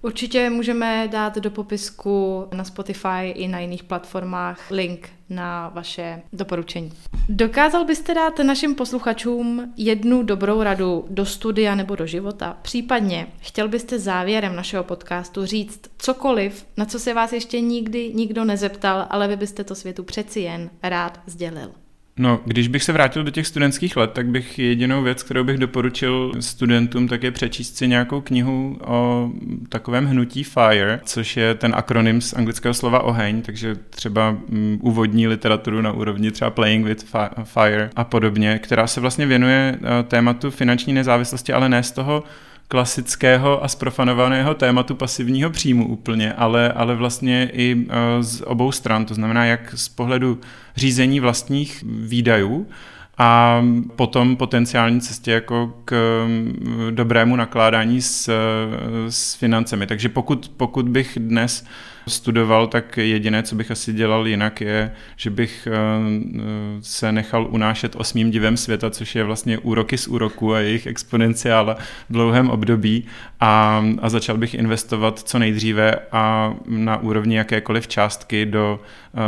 [0.03, 6.92] Určitě můžeme dát do popisku na Spotify i na jiných platformách link na vaše doporučení.
[7.28, 12.57] Dokázal byste dát našim posluchačům jednu dobrou radu do studia nebo do života?
[12.62, 18.44] Případně chtěl byste závěrem našeho podcastu říct cokoliv, na co se vás ještě nikdy nikdo
[18.44, 21.70] nezeptal, ale vy byste to světu přeci jen rád sdělil.
[22.19, 25.59] No, když bych se vrátil do těch studentských let, tak bych jedinou věc, kterou bych
[25.59, 29.31] doporučil studentům, tak je přečíst si nějakou knihu o
[29.69, 35.29] takovém hnutí FIRE, což je ten akronym z anglického slova oheň, takže třeba mm, úvodní
[35.29, 37.07] literaturu na úrovni třeba Playing with
[37.45, 42.25] Fire a podobně, která se vlastně věnuje eh, tématu finanční nezávislosti, ale ne z toho
[42.69, 49.05] klasického a sprofanovaného tématu pasivního příjmu úplně, ale, ale vlastně i e, z obou stran,
[49.05, 50.41] to znamená jak z pohledu
[50.77, 52.66] řízení vlastních výdajů,
[53.21, 53.62] a
[53.97, 56.27] potom potenciální cestě jako k
[56.91, 58.33] dobrému nakládání s,
[59.09, 59.87] s financemi.
[59.87, 61.66] Takže pokud, pokud bych dnes
[62.09, 65.80] studoval, tak jediné, co bych asi dělal jinak, je, že bych eh,
[66.80, 71.74] se nechal unášet osmým divem světa, což je vlastně úroky z úroku a jejich exponenciála
[72.09, 73.04] v dlouhém období.
[73.40, 78.80] A, a začal bych investovat co nejdříve a na úrovni jakékoliv částky do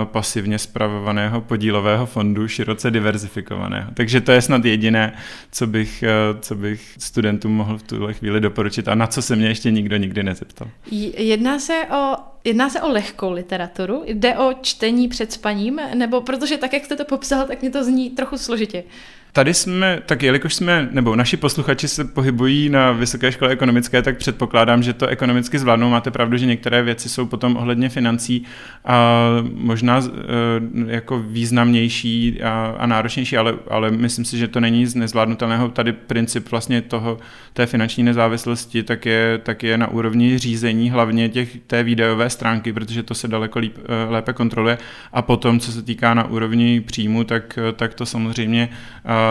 [0.05, 3.91] pasivně spravovaného podílového fondu, široce diverzifikovaného.
[3.95, 5.13] Takže to je snad jediné,
[5.53, 6.11] co bych, eh,
[6.41, 9.97] co bych studentům mohl v tuhle chvíli doporučit a na co se mě ještě nikdo
[9.97, 10.69] nikdy nezeptal.
[11.17, 14.03] Jedná se o Jedná se o lehkou literaturu?
[14.07, 15.81] Jde o čtení před spaním?
[15.95, 18.85] Nebo protože tak, jak jste to popsal, tak mě to zní trochu složitě.
[19.33, 24.17] Tady jsme, tak jelikož jsme, nebo naši posluchači se pohybují na Vysoké škole ekonomické, tak
[24.17, 25.91] předpokládám, že to ekonomicky zvládnou.
[25.91, 28.45] Máte pravdu, že některé věci jsou potom ohledně financí
[28.85, 34.87] a možná e, jako významnější a, a náročnější, ale, ale myslím si, že to není
[34.87, 35.69] z nezvládnutelného.
[35.69, 37.19] Tady princip vlastně toho,
[37.53, 42.73] té finanční nezávislosti, tak je, tak je na úrovni řízení hlavně těch, té výdajové stránky,
[42.73, 44.79] protože to se daleko líp, e, lépe kontroluje.
[45.13, 48.69] A potom, co se týká na úrovni příjmu, tak, tak to samozřejmě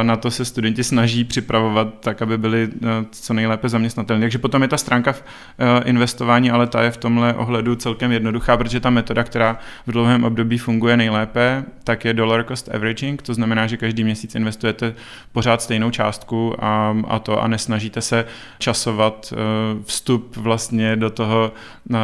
[0.03, 4.21] na to se studenti snaží připravovat tak, aby byli eh, co nejlépe zaměstnatelní.
[4.21, 8.57] Takže potom je ta stránka eh, investování, ale ta je v tomhle ohledu celkem jednoduchá,
[8.57, 13.33] protože ta metoda, která v dlouhém období funguje nejlépe, tak je dollar cost averaging, to
[13.33, 14.93] znamená, že každý měsíc investujete
[15.31, 18.25] pořád stejnou částku a, a to a nesnažíte se
[18.59, 19.37] časovat eh,
[19.83, 21.51] vstup vlastně do toho,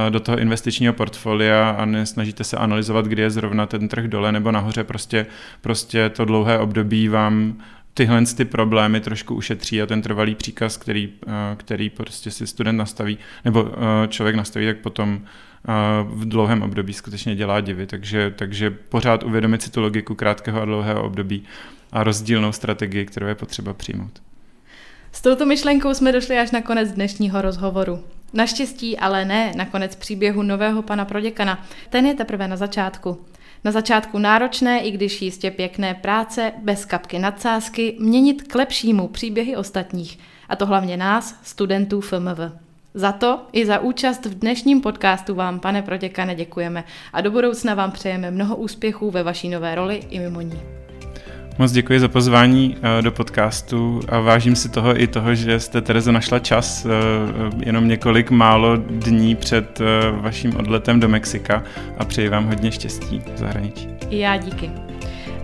[0.09, 4.51] do toho investičního portfolia a nesnažíte se analyzovat, kdy je zrovna ten trh dole nebo
[4.51, 5.25] nahoře, prostě,
[5.61, 7.55] prostě to dlouhé období vám
[7.97, 12.77] tyhle ty problémy trošku ušetří a ten trvalý příkaz, který, eh, který prostě si student
[12.77, 15.71] nastaví, nebo eh, člověk nastaví, tak potom eh,
[16.03, 17.87] v dlouhém období skutečně dělá divy.
[17.87, 21.43] Takže, takže pořád uvědomit si tu logiku krátkého a dlouhého období
[21.91, 24.21] a rozdílnou strategii, kterou je potřeba přijmout.
[25.11, 28.03] S touto myšlenkou jsme došli až na konec dnešního rozhovoru.
[28.33, 31.65] Naštěstí ale ne na konec příběhu nového pana proděkana.
[31.89, 33.25] Ten je teprve na začátku.
[33.65, 39.55] Na začátku náročné, i když jistě pěkné práce, bez kapky nadsázky, měnit k lepšímu příběhy
[39.55, 42.39] ostatních, a to hlavně nás, studentů FMV.
[42.93, 47.73] Za to i za účast v dnešním podcastu vám, pane proděkane, děkujeme a do budoucna
[47.73, 50.84] vám přejeme mnoho úspěchů ve vaší nové roli i mimo ní.
[51.57, 55.81] Moc děkuji za pozvání eh, do podcastu a vážím si toho i toho, že jste
[55.81, 56.89] Terezo našla čas eh,
[57.65, 61.63] jenom několik málo dní před eh, vaším odletem do Mexika
[61.97, 63.89] a přeji vám hodně štěstí v zahraničí.
[64.09, 64.94] Já díky.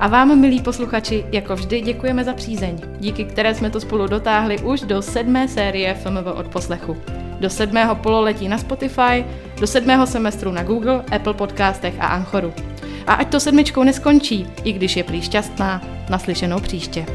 [0.02, 4.60] A vám, milí posluchači, jako vždy děkujeme za přízeň, díky které jsme to spolu dotáhli
[4.60, 6.98] už do sedmé série FMV od poslechu.
[7.40, 9.26] Do sedmého pololetí na Spotify,
[9.60, 12.54] do sedmého semestru na Google, Apple podcastech a Anchoru.
[13.08, 17.06] A ať to sedmičkou neskončí, i když je prý šťastná, naslyšenou příště.